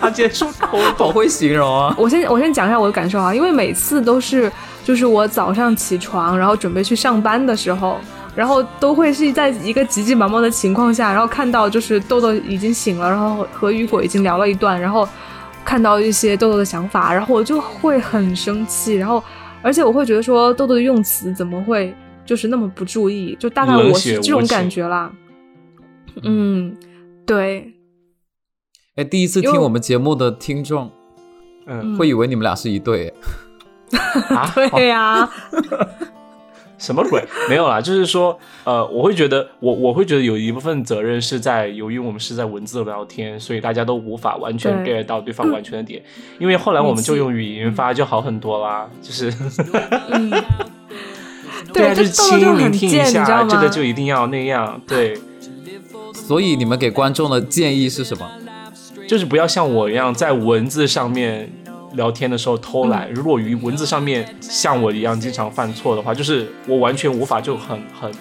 [0.00, 1.94] 他接触口好会形容啊！
[1.98, 4.50] 我先我先讲一下我的感受啊，因为每次都是
[4.84, 8.00] 就是我早上起床，然后准备去上班的时候，
[8.34, 15.08] 然后都会是在一个急急忙忙的情况下，然后看到就是豆豆已经醒了，然后和雨果已经聊了一段，然后
[15.64, 19.22] 看到一些豆豆的想法，然后我就会很生气，然后
[19.62, 25.12] 而且我会觉得说豆豆的用词怎么会就是那么不注意，就大概我是这种感觉啦。
[26.22, 26.76] 嗯，
[27.26, 27.72] 对，
[28.96, 30.90] 哎，第一次听我们节目的听众
[31.66, 33.12] 嗯会以为你们俩是一对，
[34.28, 35.28] 啊， 对呀、
[36.80, 37.22] 什么鬼？
[37.48, 46.02] 没有啦，就是说，呃，我会觉得，我我会觉得有一部分责任是在，由于我们是在文字聊天，所以大家都无法完全 get 到对方完全的点，
[46.38, 49.30] 因为后来我们就用语音发就好很多啦，就是，
[50.10, 50.30] 嗯，
[51.72, 53.44] 对啊，就是轻聆听一下？
[53.44, 55.18] 这个就一定要那样，对，
[56.14, 58.26] 所以你们给观众的建议是什么？
[59.06, 61.50] 就是不要像我一样在文字上面
[61.94, 68.12] 聊天的时候偷懒，如果于文字上面像我一样经常犯错的话，就是我完全无法就很很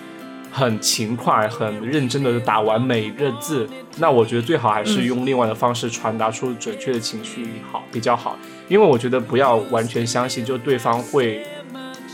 [0.52, 3.70] 很勤快、很认真的打完每一个字。
[3.98, 11.46] 那我觉得最好还是用另外的方式传达出准确的情绪好比较好，因为我觉得不要完全相信就对方会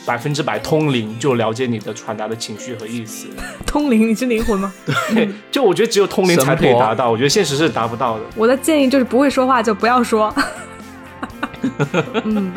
[0.06, 3.28] 百分之百通灵就了解你的传达的情绪和意思。
[3.66, 4.74] 通灵，你是灵魂吗？
[5.14, 8.24] 对，就我觉得只有通灵才可以达到，我觉得现实是达不到的。
[8.36, 10.34] 我的建议就是不会说话就不要说。
[12.24, 12.52] 嗯，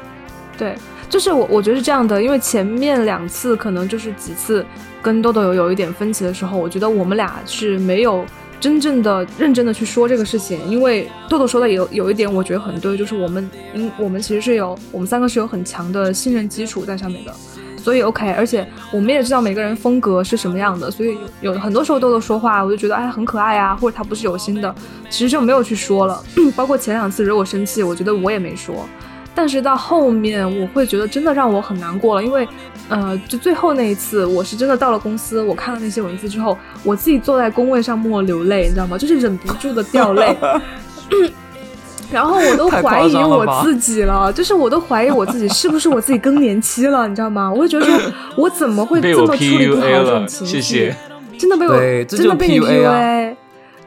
[0.58, 0.76] 对，
[1.08, 4.64] 就是我我觉得是这样的，因为前面两次可能就是几次
[5.00, 8.24] 跟豆豆有有一点分歧的时候，我觉得我们俩是没有
[8.60, 17.34] 真正的认真的去说这个事情，因为豆豆说的有有一点我觉得很对，就是我们嗯我们其实是有我们三个是有很强的信任基础在上面的。
[17.82, 24.74] 所以 OK，而且我们也知道每个人风格是什么样的，所以有很多时候豆豆说话，我就觉得哎很可爱啊，或者他不是有心的，
[25.10, 26.22] 其实就没有去说了。
[26.54, 28.86] 包括前两次惹我生气，我觉得我也没说。
[29.34, 32.46] 但是到后面，我会觉得真的让我很难过了，因为，
[32.90, 38.98] 呃，就最后那一次，我是真的到了公司，我看了那些文字之后，我自己坐在工位上默默流泪，你知道吗？
[38.98, 40.36] 就是忍不住的掉泪。
[42.12, 47.50] 然后我都怀疑我自己了，就是我都怀疑我自己是不是我自己更年期了， 你知道吗？
[47.50, 47.98] 我会觉得说，
[48.36, 50.60] 我怎么会这么处理不好这种，情绪？
[50.60, 50.96] 谢谢。
[51.38, 53.36] 真的被我真的被你 PUA 啊。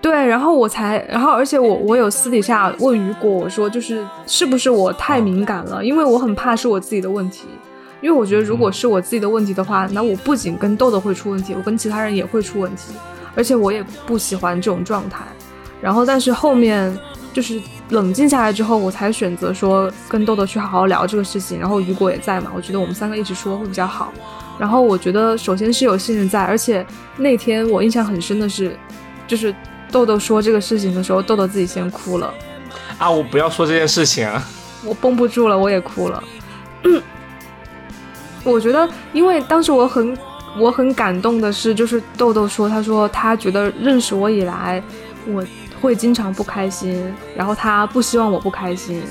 [0.02, 5.84] 对，然后我才，然后而且我我有私底下问雨果，我说就是是不是我太敏感了？
[5.84, 7.46] 因为我很怕是我自己的问题，
[8.02, 12.94] 因为我觉得如果是我自己的问题的话，那我不仅跟豆豆会出问题，我跟其他人也会出问题，
[13.36, 15.24] 而且我也不喜欢这种状态。
[15.82, 16.96] 然后但是后面
[17.36, 24.14] 就是冷静下来之后，我才选择说跟豆豆去好好聊这个事情，然后雨果也在嘛，我觉得我们三个一起说会比较好。
[24.58, 26.86] 然后我觉得首先是有信任在，而且
[27.18, 28.74] 那天我印象很深的是，
[29.28, 29.54] 就是
[29.92, 32.34] 豆豆说这个事情的时候，豆豆自己先哭了，
[32.98, 34.42] 啊，我不要说这件事情啊！
[34.86, 36.24] 我绷不住了，我也哭了。
[36.84, 37.04] 嗯，
[38.46, 40.18] 我觉得，因为当时我很
[40.58, 44.82] 我很感动的是，就是豆豆说，他说他觉得认识我以来，
[45.28, 45.44] 我
[45.82, 49.02] 会经常不开心，然后他不希望我不开心。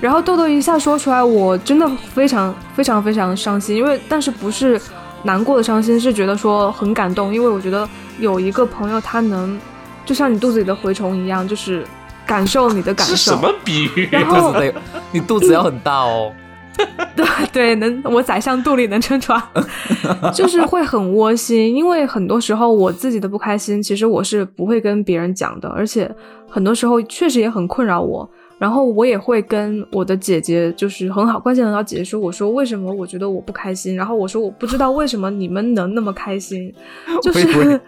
[0.00, 4.80] 然后豆豆一下说出来，我真的非常非常非常伤心，因为但是不是
[5.24, 7.86] 难过的伤心，是觉得说很感动，因为我觉得
[8.18, 9.60] 有一个朋友他能
[10.06, 11.84] 就像你肚子里的蛔虫一样，就是
[12.26, 13.14] 感受你的感受。
[13.14, 14.08] 是什么比喻？
[14.10, 14.74] 然 后肚子得，
[15.12, 16.32] 你肚子要很大哦。
[17.16, 19.42] 对对，能我宰相肚里能撑船，
[20.34, 21.74] 就是会很窝心。
[21.74, 26.10] 因为很多时候我自己的不开心，其实我是不会跟别人讲的，而且
[26.48, 28.28] 很多时候确实也很困扰我。
[28.58, 36.70] 然后我也会跟我的姐姐，就是很好关系很好姐姐说，我说为什么我觉得我不开心，然后我说我不知道为什么你们能那么开心，
[37.22, 37.80] 就是真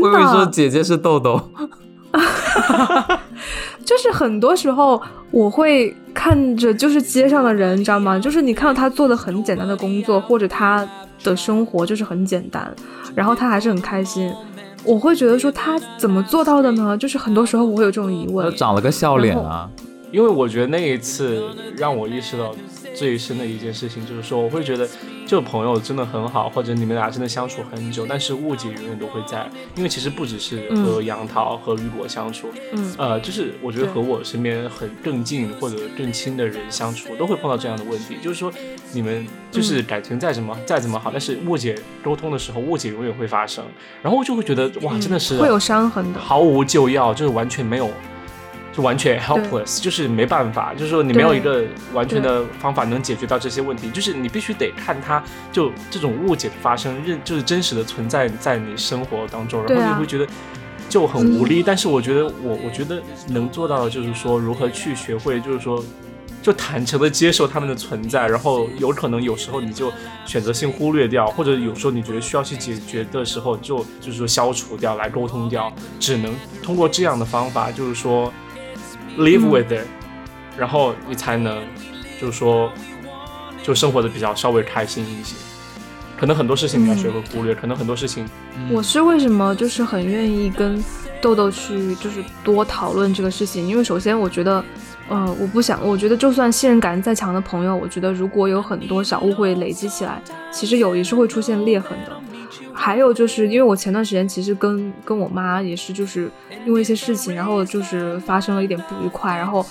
[0.00, 1.40] 我以为说的姐姐是豆豆，
[3.84, 5.00] 就是很多时候
[5.30, 8.18] 我会看着就是街上的人，你知道吗？
[8.18, 10.88] 就是你看到他做的很简单的工作，或者他
[11.24, 12.72] 的生活就是很简单，
[13.14, 14.32] 然后他还是很开心。
[14.84, 16.96] 我会觉得说他怎么做到的呢？
[16.96, 18.54] 就是很多时候我会有这种疑问。
[18.56, 19.68] 长了个笑脸啊。
[20.12, 21.40] 因为我觉得那一次
[21.76, 22.52] 让我意识到
[22.94, 24.88] 最深的一件事情，就是说，我会觉得
[25.26, 29.48] 这个朋友真的很好，或者你们俩真的相处很久，但是误解永远都会在。
[29.76, 38.16] 因为其实不只是和杨桃和雨果相处，嗯呃，就是我觉得和我身边很更近或者更亲的人相处，都会碰到这样的问题。
[38.22, 38.52] 就是说，
[38.92, 43.64] 你们就是感情再怎么、再怎么好，但是误解沟通的时候，误解永远会发生。
[44.02, 46.18] 然后我就会觉得，哇，真的是会有伤痕的。
[46.18, 47.88] 毫无救药，就是完全没有，
[48.72, 55.22] 就完全 helpless，就是没办法，就是说你没有一个完全的方法能解决到这些问题，就是你必须得看它，
[55.52, 60.26] 就这种误解的发生，认就是真实的存在在你生活当中，然后你会觉得
[60.88, 61.62] 就很无力。
[61.62, 65.84] 但是我觉得我我觉得能做到的就是说如何去学会，就是说。
[66.42, 69.92] 就坦诚的接受他们的存在，然后有可能有时候你就
[70.24, 78.32] 选择性忽略掉，或者有时候你觉得需要去解决的时候，就就是说消除掉来沟通掉，只能通过这样的方法，就是说
[79.18, 79.86] live 嗯 with it，、
[80.58, 81.62] 然后你才能
[82.20, 82.72] 就是说
[83.62, 85.34] 就生活的比较稍微开心一些。
[86.18, 88.28] 可能很多事情你要学会忽略，可能很多事情
[88.70, 90.82] 我是为什么就是很愿意跟
[91.22, 94.62] 豆豆去就是多讨论这个事情，因为首先我觉得，
[95.08, 100.20] 呃，我不想，我觉得就算信任感再强的朋友，我觉得如果有很多小误会累积起来，
[100.52, 102.12] 其实友谊是会出现裂痕的。
[102.72, 106.30] 还有就是因为我前段时间其实跟跟我妈也是就是
[106.64, 109.64] 因为一些事情，然后就是发生了一点不愉快，然后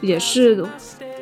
[0.00, 0.64] 也是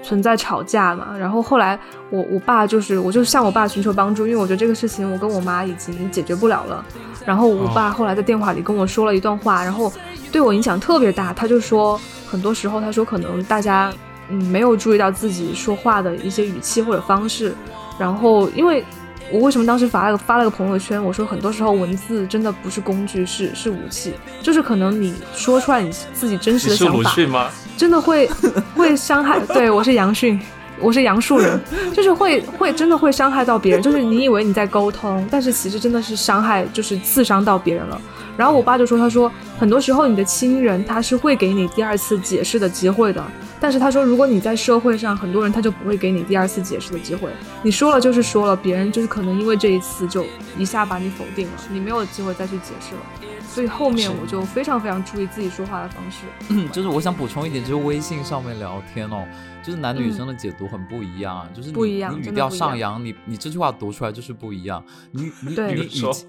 [0.03, 1.17] 存在吵架嘛。
[1.19, 1.79] 然后后来
[2.11, 6.85] 我我爸就是我就向我爸寻求帮助，因为我觉得这个事情我跟我妈已经解决不了了。
[7.27, 9.93] 然后我爸后来在电话里跟我说了一段话，然后
[10.31, 11.33] 对我影响特别大。
[11.33, 13.93] 他就说，很多时候他说可能大家
[14.29, 17.55] 嗯没有注意到自己说话的一些语气或者方式，
[17.99, 18.85] 然后因为。
[19.31, 21.03] 我为什么当时发了个发了个朋友圈？
[21.03, 24.15] 我说很多时候文字真的不是工具，是是武器。
[24.43, 27.51] 就是可能你说出来你自己真实的想法，吗？
[27.77, 28.29] 真的会
[28.75, 29.41] 会伤害。
[29.53, 30.41] 对我是杨迅，
[30.79, 31.61] 我是杨树人，
[31.93, 33.83] 就是会会真的会伤害到别人。
[33.83, 38.01] 就是你以为你在沟通，但是其实真的是伤害，就是刺伤到别人了。
[38.37, 43.25] 然后我爸就说：“他说很多时候你的亲人他是会给你第二次解释的机会的，
[43.61, 47.31] 但是他说如果你在社会上，很多人他就不会给你第二次解释的机会。
[47.63, 50.27] 你说了就是说了，别人就是可能因为这一次就
[50.59, 53.01] 一下把你否定了，你没有机会再去解释了。
[53.47, 56.25] 所以后面我就非常非常注意自己说话的方式。
[56.49, 59.25] 嗯，就是我想补充一点，就是微信上面聊天哦，
[59.63, 64.85] 就是男女生的解读很不一样啊，就是不一样，你语调上扬，你你这句话读出来就是不一样。
[65.13, 66.27] 你你你语气。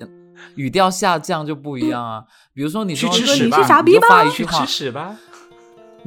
[0.56, 5.18] 语调下降就不一样啊，比如说你说你你去傻逼发一句话，去吃屎吧。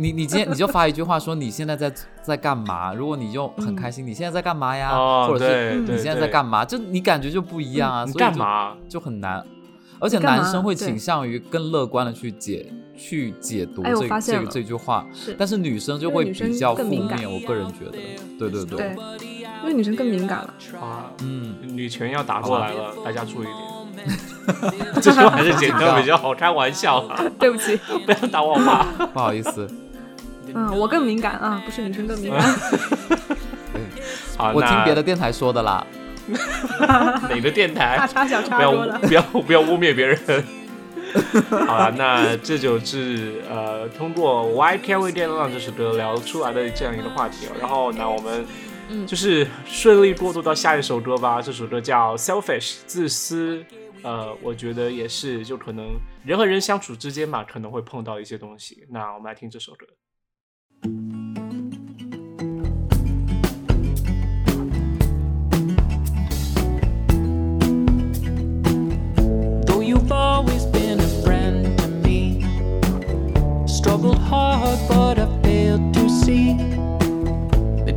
[0.00, 1.92] 你你今天你就发一句话说你现在在
[2.22, 2.94] 在干嘛？
[2.94, 4.90] 如果你就很开心，你现在在干嘛呀？
[5.26, 6.64] 或者是你现在在干嘛？
[6.64, 9.44] 就你感觉就不一样啊，所以干嘛就很难。
[10.00, 15.04] 而且男生会倾向于更乐观的去解去解读这这这句话，
[15.36, 17.28] 但是女生就会比较负面。
[17.28, 17.98] 我个人觉得，
[18.38, 18.96] 对对对，
[19.62, 21.10] 因为女生更敏感了啊。
[21.22, 23.56] 嗯，女权要打过来了，大家注意点。
[25.00, 27.04] 这句还是剪掉比较好，开玩笑。
[27.38, 29.68] 对不起，不要打我话，不好意思。
[30.54, 32.42] 嗯，我更敏感啊，不是女生更敏感。
[34.36, 35.86] 好，我听别的电台说的啦。
[37.28, 37.96] 哪个电台？
[37.98, 40.18] 大叉小叉不要不要不要污蔑别人。
[41.66, 47.46] 好了，那这就是呃，通过《Why Can't We Get Along》这首歌聊出来的这样一个话题。
[47.60, 48.44] 然后，那我们。
[49.06, 51.40] 就是顺利过渡到下一首歌吧。
[51.42, 53.64] 这首歌叫《Selfish》，自私。
[54.02, 58.86] 呃，我觉得也是，就可能人和人相处之间嘛，可能会碰到一些东西。
[58.90, 59.86] 那我们来听这首歌。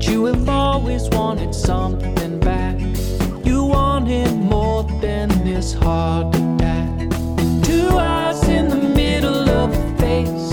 [0.02, 2.80] You have always wanted something back.
[3.46, 7.10] You wanted more than this heart attack.
[7.64, 10.51] Two eyes in the middle of a face.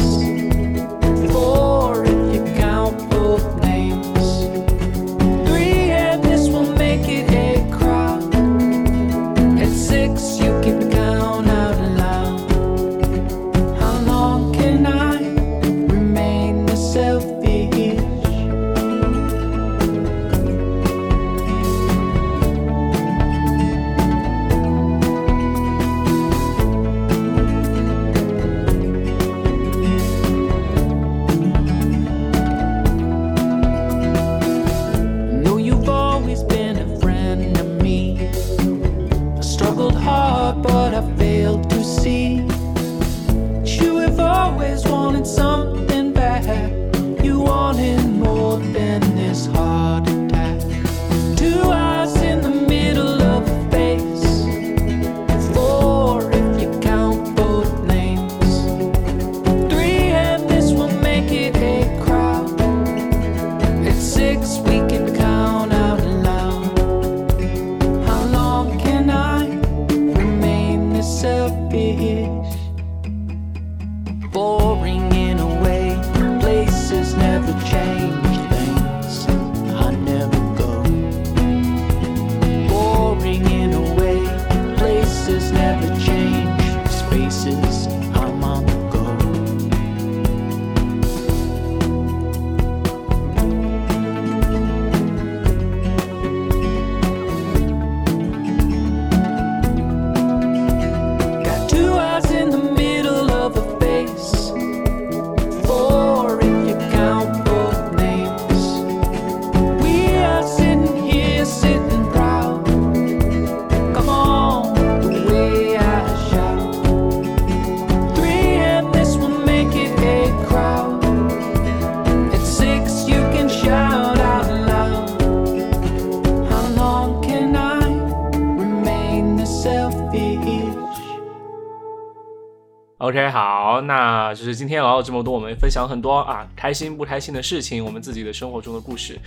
[133.88, 139.18] 那就是今天聊了这么多，我们分享很多啊开心不开心的事情，我们自己的生活中的故事。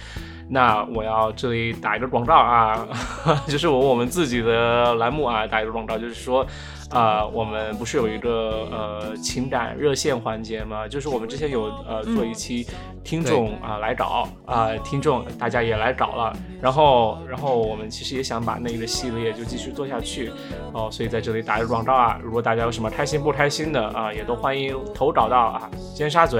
[0.50, 2.88] 那我要这里打一个广告啊，
[3.50, 6.46] 就是我我们自己的栏目啊，打一个广告，就是说。
[6.92, 10.88] 啊，我们不是有一个呃情感热线环节吗？
[10.88, 12.68] 就是我们之前有呃做一期
[13.04, 20.32] 听众啊来找啊，听众大家也来找了，然后然后我们其实也想把那个系列就继续做下去
[20.74, 26.38] 哦，所以在这里打一个广告啊，如果大家有什么开心不开心的啊，也都欢迎投稿到啊尖沙咀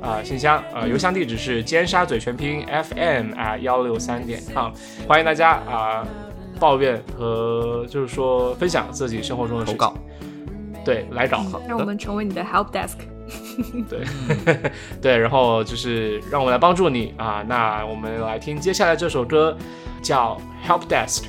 [0.00, 4.72] 啊信箱呃邮箱地址是尖沙咀全拼 FM 啊幺六三点 com，
[5.06, 6.06] 欢迎大家啊。
[6.62, 9.94] 抱怨和就是说分享自己生活中的投稿，
[10.84, 12.98] 对，来找，让我们成为你的 help desk，
[13.90, 14.70] 对，
[15.02, 17.14] 对，然后就是让我们来帮助你。
[17.16, 17.44] 啊。
[17.48, 19.56] 那我们来听接下来这首歌，
[20.00, 21.24] 叫 help desk，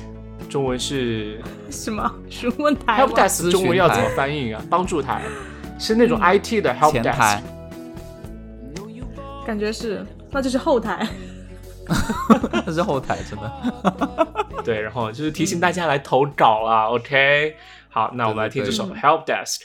[0.48, 2.08] 中文是 什么？
[2.30, 4.62] 询问台？help desk 中文要怎么翻译啊？
[4.70, 5.20] 帮助台，
[5.80, 7.40] 是那种 IT 的 help desk，
[9.44, 11.04] 感觉是，那就是后台。
[12.66, 14.62] 那 是后台，真的。
[14.64, 17.56] 对，然后就是提醒大家来投稿啊，OK。
[17.90, 19.60] 好，那我们来听这首 Help Desk。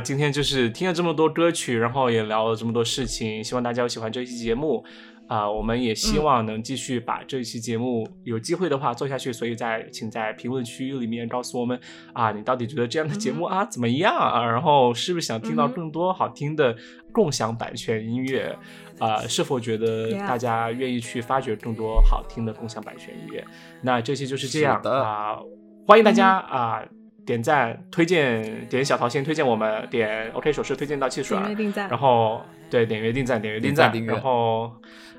[0.00, 4.84] 今天就是听了这么多歌曲，然后也聊了这么多事情，希望大家喜欢这一期节目
[5.28, 5.48] 啊！
[5.48, 11.78] 我们也希望能继续把这一期节目有机会的话做下去，所以在请在评论区里面告诉我们
[12.12, 14.44] 啊，你到底觉得这样的节目啊怎么样啊？
[14.44, 16.74] 然后是不是想听到更多好听的
[17.12, 18.56] 共享版权音乐
[18.98, 19.18] 啊？
[19.28, 23.44] 是否觉得大家愿意去发掘更多好听的共享版权音乐？
[23.82, 25.38] 那这期就是这样啊！
[25.86, 26.84] 欢迎大家啊！
[27.30, 31.38] 点赞、推荐、点小桃心、推荐我们、点 OK 手势、推荐到汽水，
[31.76, 34.72] 然后对点约定赞、点约定赞，然后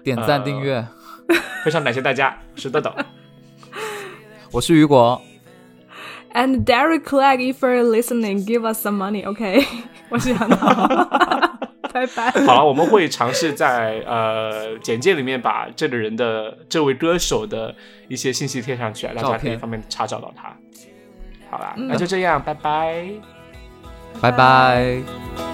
[0.03, 0.85] 点赞订阅，
[1.63, 2.91] 非常感谢大家，是豆豆，
[4.51, 5.21] 我是雨果
[6.33, 9.65] ，And Derek Clegg, if you're listening, give us some money, OK？
[10.11, 10.87] 我是杨桃，
[11.93, 12.29] 拜拜。
[12.45, 17.73] 好了，我们会尝试在呃简介里面把这个人的这位歌手的
[18.09, 20.53] 一些信息贴上去，大家可以方便查找到他。
[21.51, 23.05] 好啦，嗯那就这样，拜拜。
[24.21, 25.50] 拜拜。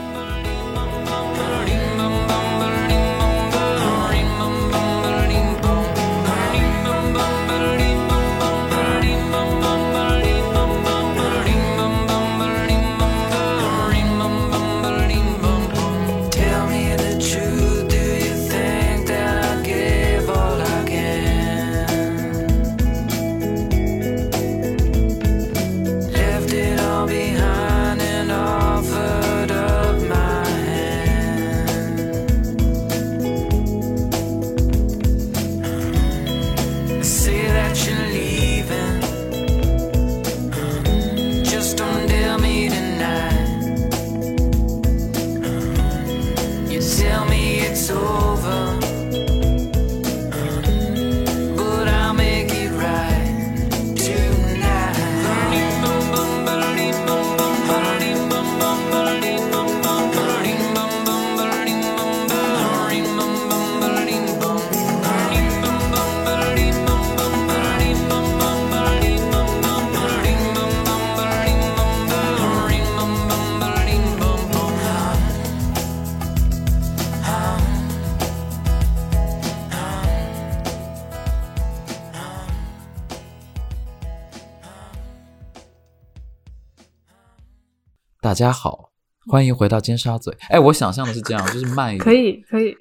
[88.38, 88.91] 家好，
[89.26, 90.31] 欢迎回到尖沙咀。
[90.49, 92.05] 哎，我想象的是这样，就是慢一点。
[92.05, 92.14] 可。
[92.14, 92.77] 以，可以，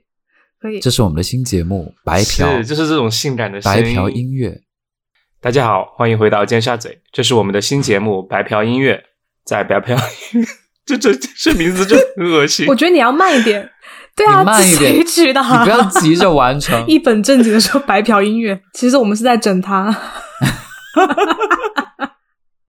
[0.60, 0.78] 可以。
[0.80, 4.60] 这是我们的新节目《白嫖是，就是这种性感的白嫖音乐。
[5.40, 8.96] 大家好，欢迎回到尖沙咀，这是我们的新节目《白嫖音乐》。
[9.46, 10.46] 在白嫖音乐，
[10.84, 12.74] 这这这名字就很恶心我。
[12.74, 13.70] 觉得你要慢一点。
[14.14, 15.60] 对啊，你慢一点谁取的啊？
[15.60, 16.84] 你不要急着完成。
[16.86, 19.96] 一本正经的说白嫖音乐，其实我们是在整他。